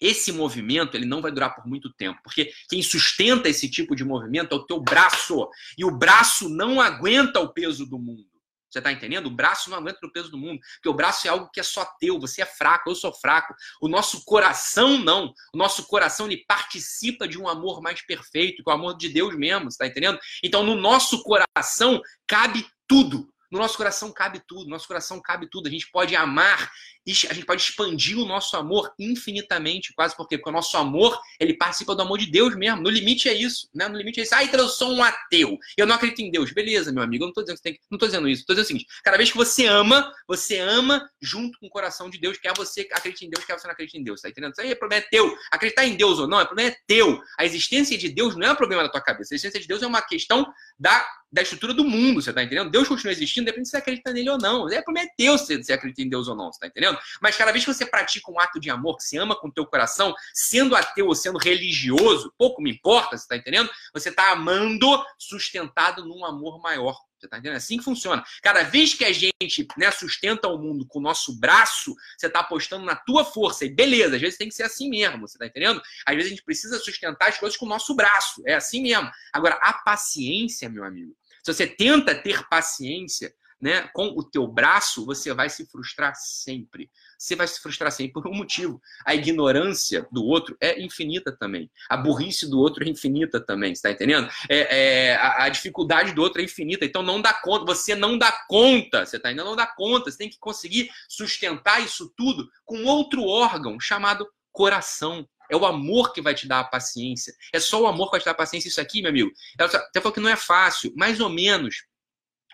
Esse 0.00 0.32
movimento 0.32 0.96
ele 0.96 1.06
não 1.06 1.22
vai 1.22 1.30
durar 1.30 1.54
por 1.54 1.66
muito 1.66 1.90
tempo, 1.94 2.20
porque 2.22 2.52
quem 2.68 2.82
sustenta 2.82 3.48
esse 3.48 3.70
tipo 3.70 3.94
de 3.94 4.04
movimento 4.04 4.54
é 4.54 4.58
o 4.58 4.66
teu 4.66 4.80
braço, 4.80 5.48
e 5.78 5.84
o 5.84 5.90
braço 5.90 6.48
não 6.48 6.80
aguenta 6.80 7.40
o 7.40 7.52
peso 7.52 7.86
do 7.86 7.98
mundo. 7.98 8.35
Você 8.76 8.80
está 8.80 8.92
entendendo? 8.92 9.26
O 9.26 9.30
braço 9.30 9.70
não 9.70 9.78
aguenta 9.78 10.04
o 10.04 10.12
peso 10.12 10.30
do 10.30 10.36
mundo, 10.36 10.60
porque 10.74 10.88
o 10.88 10.92
braço 10.92 11.26
é 11.26 11.30
algo 11.30 11.48
que 11.50 11.58
é 11.58 11.62
só 11.62 11.82
teu, 11.98 12.20
você 12.20 12.42
é 12.42 12.46
fraco, 12.46 12.90
eu 12.90 12.94
sou 12.94 13.10
fraco. 13.10 13.54
O 13.80 13.88
nosso 13.88 14.22
coração 14.26 14.98
não. 14.98 15.32
O 15.54 15.56
nosso 15.56 15.86
coração 15.86 16.26
ele 16.26 16.44
participa 16.46 17.26
de 17.26 17.40
um 17.40 17.48
amor 17.48 17.80
mais 17.80 18.02
perfeito, 18.02 18.62
que 18.62 18.68
é 18.68 18.72
o 18.72 18.76
amor 18.76 18.98
de 18.98 19.08
Deus 19.08 19.34
mesmo, 19.34 19.70
você 19.70 19.76
está 19.76 19.86
entendendo? 19.86 20.18
Então 20.44 20.62
no 20.62 20.74
nosso 20.74 21.22
coração 21.22 22.02
cabe 22.26 22.66
tudo. 22.86 23.26
No 23.50 23.60
nosso 23.60 23.76
coração 23.76 24.12
cabe 24.12 24.42
tudo, 24.46 24.64
no 24.64 24.70
nosso 24.70 24.88
coração 24.88 25.22
cabe 25.22 25.48
tudo. 25.48 25.68
A 25.68 25.70
gente 25.70 25.90
pode 25.90 26.14
amar, 26.14 26.70
a 27.10 27.34
gente 27.34 27.46
pode 27.46 27.62
expandir 27.62 28.18
o 28.18 28.24
nosso 28.24 28.56
amor 28.56 28.92
infinitamente, 28.98 29.92
quase 29.94 30.16
porque 30.16 30.36
porque 30.36 30.48
o 30.48 30.52
nosso 30.52 30.76
amor, 30.76 31.18
ele 31.38 31.54
participa 31.54 31.94
do 31.94 32.02
amor 32.02 32.18
de 32.18 32.26
Deus 32.26 32.54
mesmo. 32.56 32.82
No 32.82 32.90
limite 32.90 33.28
é 33.28 33.34
isso, 33.34 33.68
né? 33.74 33.88
No 33.88 33.96
limite 33.96 34.20
é 34.20 34.22
isso. 34.22 34.34
Ah, 34.34 34.44
então 34.44 34.60
eu 34.60 34.68
sou 34.68 34.92
um 34.92 35.02
ateu. 35.02 35.58
Eu 35.76 35.86
não 35.86 35.94
acredito 35.94 36.20
em 36.20 36.30
Deus. 36.30 36.52
Beleza, 36.52 36.92
meu 36.92 37.02
amigo, 37.02 37.24
eu 37.24 37.26
não 37.26 37.30
estou 37.30 37.44
dizendo 37.44 37.56
que 37.56 37.62
tem 37.62 37.80
não 37.90 37.98
tô 37.98 38.06
dizendo 38.06 38.28
isso. 38.28 38.42
Estou 38.42 38.54
dizendo 38.54 38.64
o 38.64 38.68
seguinte, 38.68 38.86
cada 39.02 39.16
vez 39.16 39.30
que 39.30 39.36
você 39.36 39.66
ama, 39.66 40.12
você 40.26 40.58
ama 40.58 41.08
junto 41.20 41.58
com 41.58 41.66
o 41.66 41.70
coração 41.70 42.10
de 42.10 42.18
Deus, 42.18 42.38
quer 42.38 42.52
você 42.56 42.88
acredite 42.92 43.26
em 43.26 43.30
Deus, 43.30 43.44
quer 43.44 43.58
você 43.58 43.66
não 43.66 43.72
acredite 43.72 43.98
em 43.98 44.02
Deus, 44.02 44.20
tá 44.20 44.28
entendendo? 44.28 44.52
Isso 44.52 44.60
aí 44.60 44.70
é 44.70 44.74
problema 44.74 45.04
é 45.04 45.08
teu. 45.08 45.36
Acreditar 45.50 45.86
em 45.86 45.96
Deus 45.96 46.18
ou 46.18 46.26
não, 46.26 46.40
é 46.40 46.44
problema 46.44 46.70
é 46.70 46.76
teu. 46.86 47.20
A 47.38 47.44
existência 47.44 47.96
de 47.96 48.08
Deus 48.08 48.36
não 48.36 48.46
é 48.46 48.52
um 48.52 48.56
problema 48.56 48.82
da 48.82 48.88
tua 48.88 49.00
cabeça. 49.00 49.34
A 49.34 49.36
existência 49.36 49.60
de 49.60 49.66
Deus 49.66 49.82
é 49.82 49.86
uma 49.86 50.02
questão 50.02 50.46
da 50.78 51.06
da 51.32 51.42
estrutura 51.42 51.74
do 51.74 51.84
mundo, 51.84 52.22
você 52.22 52.32
tá 52.32 52.42
entendendo? 52.42 52.70
Deus 52.70 52.88
continua 52.88 53.12
existindo, 53.12 53.44
depende 53.44 53.66
se 53.66 53.72
você 53.72 53.76
acredita 53.78 54.12
nele 54.12 54.30
ou 54.30 54.38
não. 54.38 54.70
É 54.70 54.80
problema 54.80 55.08
é 55.08 55.14
teu 55.18 55.36
se 55.36 55.62
você 55.62 55.72
acredita 55.72 56.02
em 56.02 56.08
Deus 56.08 56.28
ou 56.28 56.36
não, 56.36 56.52
você 56.52 56.60
tá 56.60 56.66
entendendo? 56.68 56.95
Mas 57.20 57.36
cada 57.36 57.52
vez 57.52 57.64
que 57.64 57.72
você 57.72 57.86
pratica 57.86 58.30
um 58.30 58.40
ato 58.40 58.60
de 58.60 58.70
amor, 58.70 58.96
que 58.96 59.04
se 59.04 59.16
ama 59.16 59.38
com 59.38 59.48
o 59.48 59.52
teu 59.52 59.66
coração, 59.66 60.14
sendo 60.32 60.74
ateu 60.74 61.06
ou 61.06 61.14
sendo 61.14 61.38
religioso, 61.38 62.32
pouco 62.38 62.62
me 62.62 62.70
importa, 62.70 63.16
você 63.16 63.26
tá 63.26 63.36
entendendo? 63.36 63.70
Você 63.92 64.10
tá 64.10 64.32
amando 64.32 65.04
sustentado 65.18 66.04
num 66.04 66.24
amor 66.24 66.60
maior. 66.60 66.96
Você 67.18 67.28
tá 67.28 67.38
entendendo? 67.38 67.54
É 67.54 67.56
assim 67.56 67.78
que 67.78 67.84
funciona. 67.84 68.22
Cada 68.42 68.62
vez 68.62 68.94
que 68.94 69.04
a 69.04 69.12
gente 69.12 69.66
né, 69.76 69.90
sustenta 69.90 70.48
o 70.48 70.58
mundo 70.58 70.86
com 70.86 70.98
o 70.98 71.02
nosso 71.02 71.38
braço, 71.38 71.94
você 72.16 72.28
tá 72.28 72.40
apostando 72.40 72.84
na 72.84 72.94
tua 72.94 73.24
força. 73.24 73.64
E 73.64 73.70
beleza, 73.70 74.16
às 74.16 74.20
vezes 74.20 74.38
tem 74.38 74.48
que 74.48 74.54
ser 74.54 74.64
assim 74.64 74.88
mesmo, 74.88 75.26
você 75.26 75.38
tá 75.38 75.46
entendendo? 75.46 75.80
Às 76.04 76.14
vezes 76.14 76.26
a 76.26 76.34
gente 76.34 76.44
precisa 76.44 76.78
sustentar 76.78 77.28
as 77.28 77.38
coisas 77.38 77.58
com 77.58 77.66
o 77.66 77.68
nosso 77.68 77.94
braço. 77.94 78.42
É 78.46 78.54
assim 78.54 78.82
mesmo. 78.82 79.10
Agora, 79.32 79.54
a 79.62 79.72
paciência, 79.72 80.68
meu 80.68 80.84
amigo, 80.84 81.16
se 81.42 81.52
você 81.52 81.66
tenta 81.66 82.14
ter 82.14 82.46
paciência, 82.48 83.34
né, 83.60 83.88
com 83.94 84.08
o 84.08 84.22
teu 84.22 84.46
braço, 84.46 85.04
você 85.06 85.32
vai 85.32 85.48
se 85.48 85.66
frustrar 85.66 86.14
sempre. 86.14 86.90
Você 87.18 87.34
vai 87.34 87.48
se 87.48 87.60
frustrar 87.60 87.90
sempre 87.90 88.12
por 88.12 88.26
um 88.26 88.34
motivo. 88.34 88.80
A 89.04 89.14
ignorância 89.14 90.06
do 90.12 90.24
outro 90.24 90.56
é 90.60 90.80
infinita 90.80 91.32
também. 91.32 91.70
A 91.88 91.96
burrice 91.96 92.48
do 92.48 92.58
outro 92.58 92.84
é 92.84 92.88
infinita 92.88 93.40
também, 93.40 93.72
está 93.72 93.90
entendendo? 93.90 94.28
É, 94.48 95.10
é 95.10 95.16
a, 95.16 95.44
a, 95.44 95.48
dificuldade 95.48 96.12
do 96.12 96.22
outro 96.22 96.40
é 96.40 96.44
infinita. 96.44 96.84
Então 96.84 97.02
não 97.02 97.20
dá 97.20 97.32
conta. 97.32 97.64
Você 97.64 97.94
não 97.94 98.18
dá 98.18 98.30
conta. 98.46 99.06
Você 99.06 99.16
está 99.16 99.30
ainda 99.30 99.44
não 99.44 99.56
dá 99.56 99.66
conta. 99.66 100.10
Você 100.10 100.18
tem 100.18 100.28
que 100.28 100.38
conseguir 100.38 100.90
sustentar 101.08 101.82
isso 101.82 102.12
tudo 102.16 102.48
com 102.64 102.84
outro 102.84 103.24
órgão 103.24 103.80
chamado 103.80 104.28
coração. 104.52 105.26
É 105.50 105.56
o 105.56 105.64
amor 105.64 106.12
que 106.12 106.20
vai 106.20 106.34
te 106.34 106.46
dar 106.46 106.60
a 106.60 106.64
paciência. 106.64 107.32
É 107.52 107.60
só 107.60 107.80
o 107.80 107.86
amor 107.86 108.06
que 108.06 108.12
vai 108.12 108.20
te 108.20 108.24
dar 108.24 108.32
a 108.32 108.34
paciência. 108.34 108.68
Isso 108.68 108.80
aqui, 108.80 109.00
meu 109.00 109.10
amigo. 109.10 109.30
Até 109.58 110.00
falou 110.00 110.12
que 110.12 110.20
não 110.20 110.28
é 110.28 110.36
fácil, 110.36 110.92
mais 110.96 111.20
ou 111.20 111.30
menos. 111.30 111.84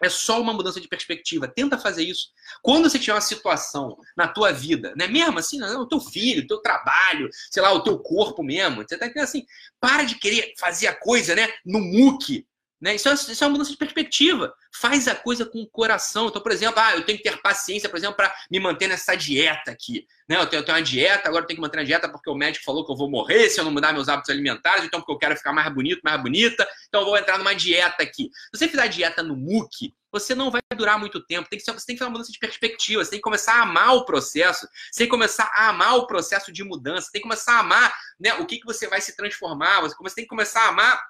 É 0.02 0.08
só 0.08 0.40
uma 0.40 0.52
mudança 0.52 0.80
de 0.80 0.88
perspectiva. 0.88 1.46
Tenta 1.46 1.78
fazer 1.78 2.02
isso. 2.02 2.28
Quando 2.60 2.90
você 2.90 2.98
tiver 2.98 3.14
uma 3.14 3.20
situação 3.20 3.96
na 4.16 4.26
tua 4.26 4.52
vida, 4.52 4.92
né? 4.96 5.06
Mesmo 5.06 5.38
assim, 5.38 5.58
não, 5.58 5.82
o 5.82 5.88
teu 5.88 6.00
filho, 6.00 6.42
o 6.42 6.46
teu 6.46 6.58
trabalho, 6.58 7.28
sei 7.50 7.62
lá, 7.62 7.72
o 7.72 7.82
teu 7.82 7.98
corpo 7.98 8.42
mesmo. 8.42 8.82
Você 8.82 8.98
tá 8.98 9.10
assim? 9.22 9.46
Para 9.80 10.02
de 10.02 10.16
querer 10.16 10.52
fazer 10.58 10.88
a 10.88 10.94
coisa, 10.94 11.34
né? 11.34 11.48
No 11.64 11.78
muque. 11.80 12.46
Né? 12.82 12.96
Isso, 12.96 13.08
é, 13.08 13.14
isso 13.14 13.44
é 13.44 13.46
uma 13.46 13.52
mudança 13.52 13.70
de 13.70 13.76
perspectiva. 13.76 14.52
Faz 14.74 15.06
a 15.06 15.14
coisa 15.14 15.46
com 15.46 15.62
o 15.62 15.66
coração. 15.68 16.26
Então, 16.26 16.42
por 16.42 16.50
exemplo, 16.50 16.80
ah, 16.80 16.96
eu 16.96 17.04
tenho 17.04 17.16
que 17.16 17.22
ter 17.22 17.40
paciência, 17.40 17.88
por 17.88 17.96
exemplo, 17.96 18.16
para 18.16 18.34
me 18.50 18.58
manter 18.58 18.88
nessa 18.88 19.14
dieta 19.14 19.70
aqui. 19.70 20.04
Né? 20.28 20.36
Eu, 20.36 20.46
tenho, 20.46 20.60
eu 20.60 20.64
tenho 20.64 20.76
uma 20.76 20.82
dieta, 20.82 21.28
agora 21.28 21.44
eu 21.44 21.46
tenho 21.46 21.58
que 21.58 21.62
manter 21.62 21.78
a 21.78 21.84
dieta 21.84 22.08
porque 22.08 22.28
o 22.28 22.34
médico 22.34 22.64
falou 22.64 22.84
que 22.84 22.90
eu 22.90 22.96
vou 22.96 23.08
morrer 23.08 23.48
se 23.48 23.60
eu 23.60 23.64
não 23.64 23.70
mudar 23.70 23.92
meus 23.92 24.08
hábitos 24.08 24.30
alimentares, 24.30 24.84
então 24.84 24.98
porque 24.98 25.12
eu 25.12 25.18
quero 25.18 25.36
ficar 25.36 25.52
mais 25.52 25.72
bonito, 25.72 26.00
mais 26.02 26.20
bonita, 26.20 26.66
então 26.88 27.02
eu 27.02 27.06
vou 27.06 27.16
entrar 27.16 27.38
numa 27.38 27.54
dieta 27.54 28.02
aqui. 28.02 28.30
Se 28.52 28.58
você 28.58 28.66
fizer 28.66 28.88
dieta 28.88 29.22
no 29.22 29.36
MOOC, 29.36 29.94
você 30.10 30.34
não 30.34 30.50
vai 30.50 30.60
durar 30.76 30.98
muito 30.98 31.24
tempo. 31.24 31.48
Tem 31.48 31.58
que, 31.58 31.64
você 31.64 31.86
tem 31.86 31.94
que 31.94 32.00
fazer 32.00 32.08
uma 32.08 32.12
mudança 32.12 32.32
de 32.32 32.38
perspectiva. 32.38 33.02
Você 33.02 33.12
tem 33.12 33.18
que 33.18 33.24
começar 33.24 33.54
a 33.54 33.62
amar 33.62 33.94
o 33.94 34.04
processo. 34.04 34.68
Você 34.90 34.98
tem 34.98 35.06
que 35.06 35.10
começar 35.10 35.50
a 35.54 35.70
amar 35.70 35.96
o 35.96 36.06
processo 36.06 36.52
de 36.52 36.62
mudança. 36.62 37.06
Você 37.06 37.12
tem 37.12 37.22
que 37.22 37.28
começar 37.28 37.54
a 37.54 37.60
amar 37.60 37.94
né, 38.20 38.34
o 38.34 38.44
que, 38.44 38.58
que 38.58 38.66
você 38.66 38.86
vai 38.86 39.00
se 39.00 39.16
transformar. 39.16 39.80
Você 39.80 40.14
tem 40.14 40.24
que 40.24 40.28
começar 40.28 40.66
a 40.66 40.68
amar 40.68 41.02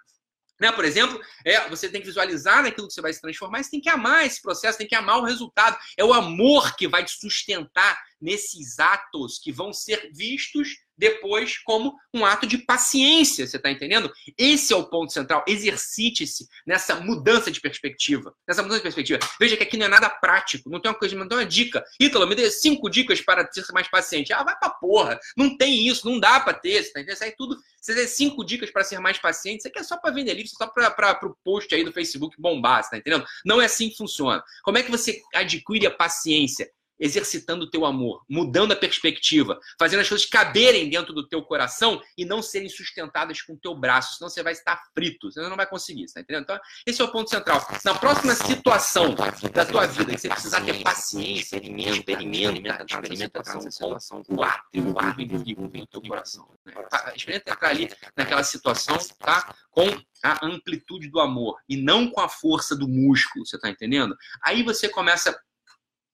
né? 0.62 0.70
Por 0.70 0.84
exemplo, 0.84 1.20
é, 1.44 1.68
você 1.68 1.88
tem 1.88 2.00
que 2.00 2.06
visualizar 2.06 2.62
naquilo 2.62 2.86
que 2.86 2.94
você 2.94 3.00
vai 3.00 3.12
se 3.12 3.20
transformar, 3.20 3.60
você 3.60 3.70
tem 3.72 3.80
que 3.80 3.88
amar 3.88 4.24
esse 4.24 4.40
processo, 4.40 4.78
tem 4.78 4.86
que 4.86 4.94
amar 4.94 5.18
o 5.18 5.24
resultado. 5.24 5.76
É 5.96 6.04
o 6.04 6.12
amor 6.12 6.76
que 6.76 6.86
vai 6.86 7.04
te 7.04 7.10
sustentar 7.10 8.00
nesses 8.20 8.78
atos 8.78 9.40
que 9.42 9.50
vão 9.50 9.72
ser 9.72 10.12
vistos 10.14 10.76
depois 11.02 11.58
como 11.58 11.96
um 12.14 12.24
ato 12.24 12.46
de 12.46 12.58
paciência, 12.58 13.44
você 13.44 13.56
está 13.56 13.68
entendendo? 13.68 14.08
Esse 14.38 14.72
é 14.72 14.76
o 14.76 14.84
ponto 14.84 15.12
central. 15.12 15.44
Exercite-se 15.48 16.46
nessa 16.64 16.94
mudança 16.94 17.50
de 17.50 17.60
perspectiva. 17.60 18.32
Nessa 18.46 18.62
mudança 18.62 18.78
de 18.78 18.84
perspectiva. 18.84 19.18
Veja 19.40 19.56
que 19.56 19.64
aqui 19.64 19.76
não 19.76 19.86
é 19.86 19.88
nada 19.88 20.08
prático, 20.08 20.70
não 20.70 20.80
tem 20.80 20.92
uma 20.92 20.96
coisa, 20.96 21.16
não 21.16 21.26
tem 21.26 21.38
uma 21.38 21.44
dica. 21.44 21.82
Ítalo, 21.98 22.24
me 22.24 22.36
dê 22.36 22.48
cinco 22.52 22.88
dicas 22.88 23.20
para 23.20 23.50
ser 23.50 23.64
mais 23.72 23.90
paciente. 23.90 24.32
Ah, 24.32 24.44
vai 24.44 24.56
pra 24.56 24.70
porra. 24.70 25.18
Não 25.36 25.56
tem 25.56 25.88
isso, 25.88 26.08
não 26.08 26.20
dá 26.20 26.38
para 26.38 26.54
ter, 26.54 26.84
você 26.84 26.92
tá 26.92 27.00
entendendo? 27.00 27.16
Isso 27.16 27.24
aí 27.24 27.34
tudo. 27.36 27.56
Você 27.80 27.96
tem 27.96 28.06
cinco 28.06 28.44
dicas 28.44 28.70
para 28.70 28.84
ser 28.84 29.00
mais 29.00 29.18
paciente, 29.18 29.58
isso 29.58 29.68
aqui 29.68 29.80
é 29.80 29.82
só 29.82 29.96
para 29.96 30.14
vender 30.14 30.34
livro, 30.34 30.52
só 30.56 30.68
para 30.68 31.26
o 31.26 31.36
post 31.42 31.74
aí 31.74 31.82
do 31.82 31.92
Facebook 31.92 32.40
bombar, 32.40 32.84
você 32.84 32.90
tá 32.90 32.98
entendendo? 32.98 33.26
Não 33.44 33.60
é 33.60 33.64
assim 33.64 33.90
que 33.90 33.96
funciona. 33.96 34.40
Como 34.62 34.78
é 34.78 34.84
que 34.84 34.90
você 34.90 35.20
adquire 35.34 35.84
a 35.84 35.90
paciência? 35.90 36.70
Exercitando 36.98 37.64
o 37.64 37.70
teu 37.70 37.84
amor, 37.84 38.24
mudando 38.28 38.72
a 38.72 38.76
perspectiva, 38.76 39.58
fazendo 39.78 40.00
as 40.00 40.08
coisas 40.08 40.26
caberem 40.26 40.88
dentro 40.88 41.12
do 41.12 41.26
teu 41.26 41.42
coração 41.42 42.00
e 42.16 42.24
não 42.24 42.42
serem 42.42 42.68
sustentadas 42.68 43.42
com 43.42 43.54
o 43.54 43.58
teu 43.58 43.74
braço, 43.74 44.16
senão 44.16 44.30
você 44.30 44.42
vai 44.42 44.52
estar 44.52 44.80
frito, 44.94 45.30
você 45.30 45.40
não 45.40 45.56
vai 45.56 45.66
conseguir, 45.66 46.06
tá 46.12 46.20
entendendo? 46.20 46.44
Então, 46.44 46.60
esse 46.86 47.00
é 47.00 47.04
o 47.04 47.10
ponto 47.10 47.28
central. 47.28 47.66
Na 47.84 47.94
próxima 47.94 48.34
situação 48.34 49.14
da 49.14 49.64
tua 49.64 49.86
vida, 49.86 50.12
que 50.12 50.20
você 50.20 50.28
precisar 50.28 50.60
ter 50.60 50.82
paciência, 50.82 51.56
experimenta, 51.56 52.12
experimenta, 52.12 52.84
experimenta 52.88 53.44
situação 53.70 54.22
o 54.28 54.42
ar, 54.42 54.62
o 54.74 54.98
ar 54.98 55.16
vivo 55.16 55.62
no 55.62 55.86
teu 55.86 56.02
coração. 56.02 56.48
Né? 56.64 56.74
Experimenta 57.14 57.52
entrar 57.52 57.68
ali 57.68 57.90
naquela 58.16 58.42
situação, 58.42 58.98
tá? 59.18 59.54
Com 59.70 59.86
a 60.22 60.46
amplitude 60.46 61.08
do 61.08 61.20
amor 61.20 61.58
e 61.68 61.76
não 61.76 62.08
com 62.10 62.20
a 62.20 62.28
força 62.28 62.76
do 62.76 62.88
músculo, 62.88 63.44
você 63.44 63.58
tá 63.58 63.68
entendendo? 63.68 64.16
Aí 64.42 64.62
você 64.62 64.88
começa 64.88 65.38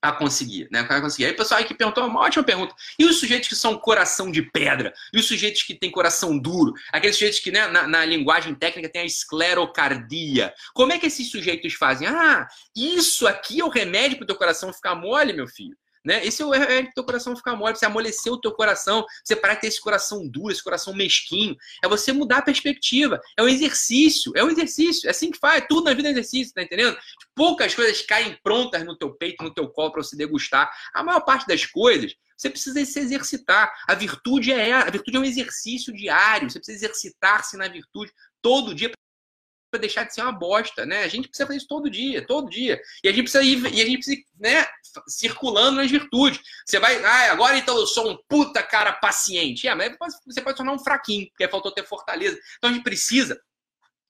a 0.00 0.12
conseguir, 0.12 0.68
né? 0.70 0.80
A 0.80 1.00
conseguir. 1.00 1.26
Aí 1.26 1.32
o 1.32 1.37
pessoal 1.37 1.62
que 1.64 1.74
perguntou 1.74 2.06
uma 2.06 2.20
ótima 2.20 2.44
pergunta. 2.44 2.74
E 2.98 3.04
os 3.04 3.18
sujeitos 3.18 3.48
que 3.48 3.56
são 3.56 3.78
coração 3.78 4.30
de 4.30 4.42
pedra? 4.42 4.92
E 5.12 5.18
os 5.18 5.26
sujeitos 5.26 5.62
que 5.62 5.74
têm 5.74 5.90
coração 5.90 6.38
duro? 6.38 6.72
Aqueles 6.92 7.16
sujeitos 7.16 7.40
que, 7.40 7.50
né, 7.50 7.66
na, 7.66 7.87
na 7.87 8.04
linguagem 8.04 8.54
técnica, 8.54 8.88
tem 8.88 9.02
a 9.02 9.06
esclerocardia. 9.06 10.54
Como 10.72 10.92
é 10.92 10.98
que 10.98 11.06
esses 11.06 11.30
sujeitos 11.30 11.74
fazem? 11.74 12.06
Ah, 12.06 12.46
isso 12.76 13.26
aqui 13.26 13.61
é 13.61 13.64
o 13.64 13.68
remédio 13.68 14.18
para 14.18 14.24
o 14.24 14.26
teu 14.26 14.37
coração 14.37 14.72
ficar 14.72 14.94
mole, 14.94 15.32
meu 15.32 15.48
filho. 15.48 15.76
Né? 16.08 16.24
Esse 16.24 16.40
é 16.40 16.46
o 16.46 16.50
teu 16.94 17.04
coração 17.04 17.36
ficar 17.36 17.54
mole, 17.54 17.76
você 17.76 17.84
amolecer 17.84 18.32
o 18.32 18.40
teu 18.40 18.50
coração, 18.52 19.04
você 19.22 19.36
parar 19.36 19.56
de 19.56 19.60
ter 19.60 19.66
esse 19.66 19.78
coração 19.78 20.26
duro, 20.26 20.50
esse 20.50 20.64
coração 20.64 20.94
mesquinho. 20.94 21.54
É 21.84 21.86
você 21.86 22.14
mudar 22.14 22.38
a 22.38 22.42
perspectiva. 22.42 23.20
É 23.36 23.42
um 23.42 23.48
exercício, 23.48 24.32
é 24.34 24.42
um 24.42 24.48
exercício. 24.48 25.06
É 25.06 25.10
assim 25.10 25.30
que 25.30 25.38
faz, 25.38 25.66
tudo 25.68 25.84
na 25.84 25.92
vida 25.92 26.08
é 26.08 26.12
exercício, 26.12 26.54
tá 26.54 26.62
entendendo? 26.62 26.96
Poucas 27.34 27.74
coisas 27.74 28.00
caem 28.00 28.38
prontas 28.42 28.86
no 28.86 28.96
teu 28.96 29.12
peito, 29.12 29.44
no 29.44 29.52
teu 29.52 29.68
colo 29.68 29.92
para 29.92 30.02
você 30.02 30.16
degustar. 30.16 30.72
A 30.94 31.04
maior 31.04 31.20
parte 31.20 31.46
das 31.46 31.66
coisas 31.66 32.14
você 32.34 32.48
precisa 32.48 32.82
se 32.86 33.00
exercitar. 33.00 33.70
A 33.86 33.94
virtude 33.94 34.50
é 34.50 34.72
a 34.72 34.88
virtude 34.88 35.18
é 35.18 35.20
um 35.20 35.24
exercício 35.24 35.92
diário. 35.92 36.48
Você 36.48 36.58
precisa 36.58 36.86
exercitar-se 36.86 37.54
na 37.58 37.68
virtude 37.68 38.10
todo 38.40 38.74
dia 38.74 38.90
para 39.70 39.81
deixar 39.81 40.04
de 40.04 40.14
ser 40.14 40.22
uma 40.22 40.33
bosta, 40.33 40.87
né? 40.87 41.02
A 41.02 41.09
gente 41.09 41.28
precisa 41.28 41.46
fazer 41.46 41.59
isso 41.59 41.68
todo 41.68 41.90
dia, 41.90 42.26
todo 42.26 42.48
dia. 42.48 42.81
E 43.02 43.09
a 43.09 43.12
gente 43.12 43.22
precisa 43.22 43.44
ir, 43.44 43.74
e 43.74 43.83
a 43.83 43.85
gente 43.85 43.98
precisa, 43.98 44.22
né, 44.38 44.66
circulando 45.07 45.76
nas 45.76 45.90
virtudes. 45.90 46.40
Você 46.66 46.78
vai, 46.78 47.02
ah, 47.04 47.33
agora 47.33 47.57
então 47.57 47.76
eu 47.76 47.87
sou 47.87 48.11
um 48.11 48.18
puta 48.28 48.62
cara 48.62 48.92
paciente. 48.92 49.68
É, 49.68 49.74
mas 49.74 49.96
você 50.26 50.40
pode 50.40 50.57
tornar 50.57 50.72
um 50.72 50.78
fraquinho, 50.78 51.28
porque 51.28 51.48
faltou 51.48 51.72
ter 51.72 51.85
fortaleza. 51.85 52.38
Então 52.57 52.70
a 52.70 52.72
gente 52.72 52.83
precisa 52.83 53.40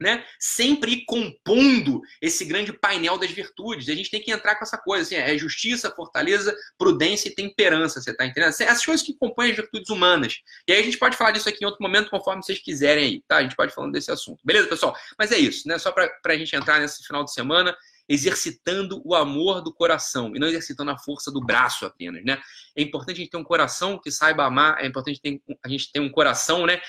né? 0.01 0.25
Sempre 0.39 1.05
compondo 1.05 2.01
esse 2.21 2.45
grande 2.45 2.73
painel 2.73 3.19
das 3.19 3.31
virtudes. 3.31 3.89
A 3.89 3.95
gente 3.95 4.11
tem 4.11 4.21
que 4.21 4.31
entrar 4.31 4.55
com 4.57 4.65
essa 4.65 4.79
coisa, 4.79 5.03
assim, 5.03 5.17
é 5.17 5.37
justiça, 5.37 5.91
fortaleza, 5.91 6.57
prudência 6.79 7.29
e 7.29 7.35
temperança, 7.35 8.01
você 8.01 8.15
tá 8.15 8.25
entendendo? 8.25 8.51
Essas 8.51 8.85
coisas 8.85 9.05
que 9.05 9.15
compõem 9.15 9.51
as 9.51 9.57
virtudes 9.57 9.91
humanas. 9.91 10.39
E 10.67 10.73
aí 10.73 10.81
a 10.81 10.85
gente 10.85 10.99
pode 10.99 11.17
falar 11.17 11.33
disso 11.33 11.49
aqui 11.49 11.65
em 11.65 11.67
outro 11.67 11.83
momento, 11.83 12.11
conforme 12.11 12.43
vocês 12.43 12.59
quiserem 12.59 13.05
aí, 13.05 13.23
tá? 13.27 13.39
A 13.39 13.43
gente 13.43 13.57
pode 13.57 13.75
falando 13.75 13.93
desse 13.93 14.11
assunto. 14.11 14.41
Beleza, 14.45 14.69
pessoal? 14.69 14.97
Mas 15.19 15.33
é 15.33 15.39
isso, 15.39 15.67
né? 15.67 15.79
Só 15.79 15.91
para 15.91 16.11
a 16.25 16.37
gente 16.37 16.55
entrar 16.55 16.81
nesse 16.81 17.05
final 17.05 17.25
de 17.25 17.33
semana 17.33 17.77
exercitando 18.09 19.03
o 19.05 19.15
amor 19.15 19.61
do 19.61 19.73
coração 19.73 20.35
e 20.35 20.39
não 20.39 20.49
exercitando 20.49 20.91
a 20.91 20.97
força 20.97 21.31
do 21.31 21.45
braço 21.45 21.85
apenas, 21.85 22.25
né? 22.25 22.41
É 22.75 22.81
importante 22.83 23.17
a 23.17 23.19
gente 23.19 23.31
ter 23.31 23.37
um 23.37 23.45
coração 23.45 23.99
que 23.99 24.11
saiba 24.11 24.45
amar, 24.47 24.83
é 24.83 24.87
importante 24.87 25.21
a 25.63 25.69
gente 25.69 25.93
ter 25.93 26.01
um 26.01 26.09
coração, 26.09 26.65
né? 26.65 26.81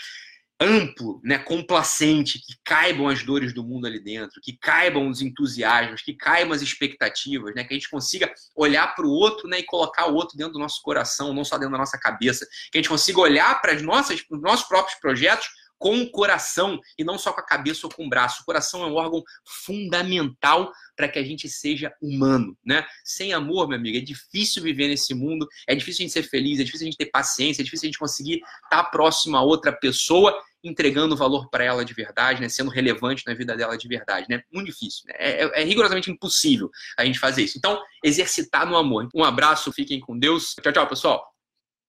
Amplo, 0.59 1.21
né, 1.23 1.37
complacente, 1.37 2.39
que 2.39 2.55
caibam 2.65 3.07
as 3.07 3.23
dores 3.23 3.53
do 3.53 3.63
mundo 3.63 3.87
ali 3.87 3.99
dentro, 3.99 4.41
que 4.41 4.57
caibam 4.57 5.07
os 5.07 5.21
entusiasmos, 5.21 6.01
que 6.01 6.13
caibam 6.13 6.53
as 6.53 6.61
expectativas, 6.61 7.55
né, 7.55 7.63
que 7.63 7.73
a 7.73 7.77
gente 7.77 7.89
consiga 7.89 8.31
olhar 8.55 8.93
para 8.93 9.05
o 9.05 9.09
outro 9.09 9.47
né, 9.47 9.59
e 9.59 9.63
colocar 9.63 10.07
o 10.07 10.15
outro 10.15 10.37
dentro 10.37 10.53
do 10.53 10.59
nosso 10.59 10.81
coração, 10.81 11.33
não 11.33 11.45
só 11.45 11.57
dentro 11.57 11.71
da 11.71 11.77
nossa 11.77 11.97
cabeça, 11.97 12.45
que 12.71 12.77
a 12.77 12.81
gente 12.81 12.89
consiga 12.89 13.19
olhar 13.21 13.61
para 13.61 13.75
os 13.75 13.81
nossos 13.81 14.67
próprios 14.67 14.99
projetos 14.99 15.47
com 15.79 16.01
o 16.01 16.11
coração 16.11 16.79
e 16.97 17.03
não 17.03 17.17
só 17.17 17.31
com 17.31 17.39
a 17.39 17.45
cabeça 17.45 17.87
ou 17.87 17.91
com 17.91 18.05
o 18.05 18.09
braço. 18.09 18.41
O 18.41 18.45
coração 18.45 18.83
é 18.83 18.87
um 18.87 18.95
órgão 18.95 19.23
fundamental 19.45 20.71
para 20.95 21.07
que 21.07 21.17
a 21.17 21.23
gente 21.23 21.47
seja 21.47 21.91
humano, 22.01 22.55
né? 22.63 22.85
Sem 23.03 23.33
amor, 23.33 23.67
meu 23.67 23.77
amigo, 23.77 23.97
é 23.97 24.01
difícil 24.01 24.61
viver 24.61 24.89
nesse 24.89 25.15
mundo, 25.15 25.47
é 25.65 25.73
difícil 25.73 26.03
a 26.03 26.05
gente 26.05 26.13
ser 26.13 26.23
feliz, 26.23 26.59
é 26.59 26.63
difícil 26.63 26.85
a 26.85 26.89
gente 26.89 26.97
ter 26.97 27.05
paciência, 27.07 27.61
é 27.61 27.65
difícil 27.65 27.87
a 27.87 27.89
gente 27.89 27.97
conseguir 27.97 28.41
estar 28.63 28.83
próximo 28.91 29.37
a 29.37 29.41
outra 29.41 29.71
pessoa 29.71 30.37
entregando 30.61 31.15
valor 31.15 31.49
para 31.49 31.63
ela 31.63 31.85
de 31.85 31.93
verdade, 31.93 32.41
né? 32.41 32.49
Sendo 32.49 32.69
relevante 32.69 33.23
na 33.25 33.33
vida 33.33 33.55
dela 33.55 33.77
de 33.77 33.87
verdade, 33.87 34.27
né? 34.29 34.43
Muito 34.51 34.67
difícil, 34.67 35.03
né? 35.07 35.13
É, 35.17 35.45
é, 35.45 35.61
é 35.61 35.63
rigorosamente 35.63 36.11
impossível 36.11 36.69
a 36.97 37.05
gente 37.05 37.17
fazer 37.17 37.43
isso. 37.43 37.57
Então, 37.57 37.81
exercitar 38.03 38.67
no 38.67 38.75
amor. 38.75 39.07
Um 39.15 39.23
abraço, 39.23 39.71
fiquem 39.71 40.01
com 40.01 40.19
Deus. 40.19 40.55
Tchau, 40.61 40.73
tchau, 40.73 40.87
pessoal. 40.87 41.38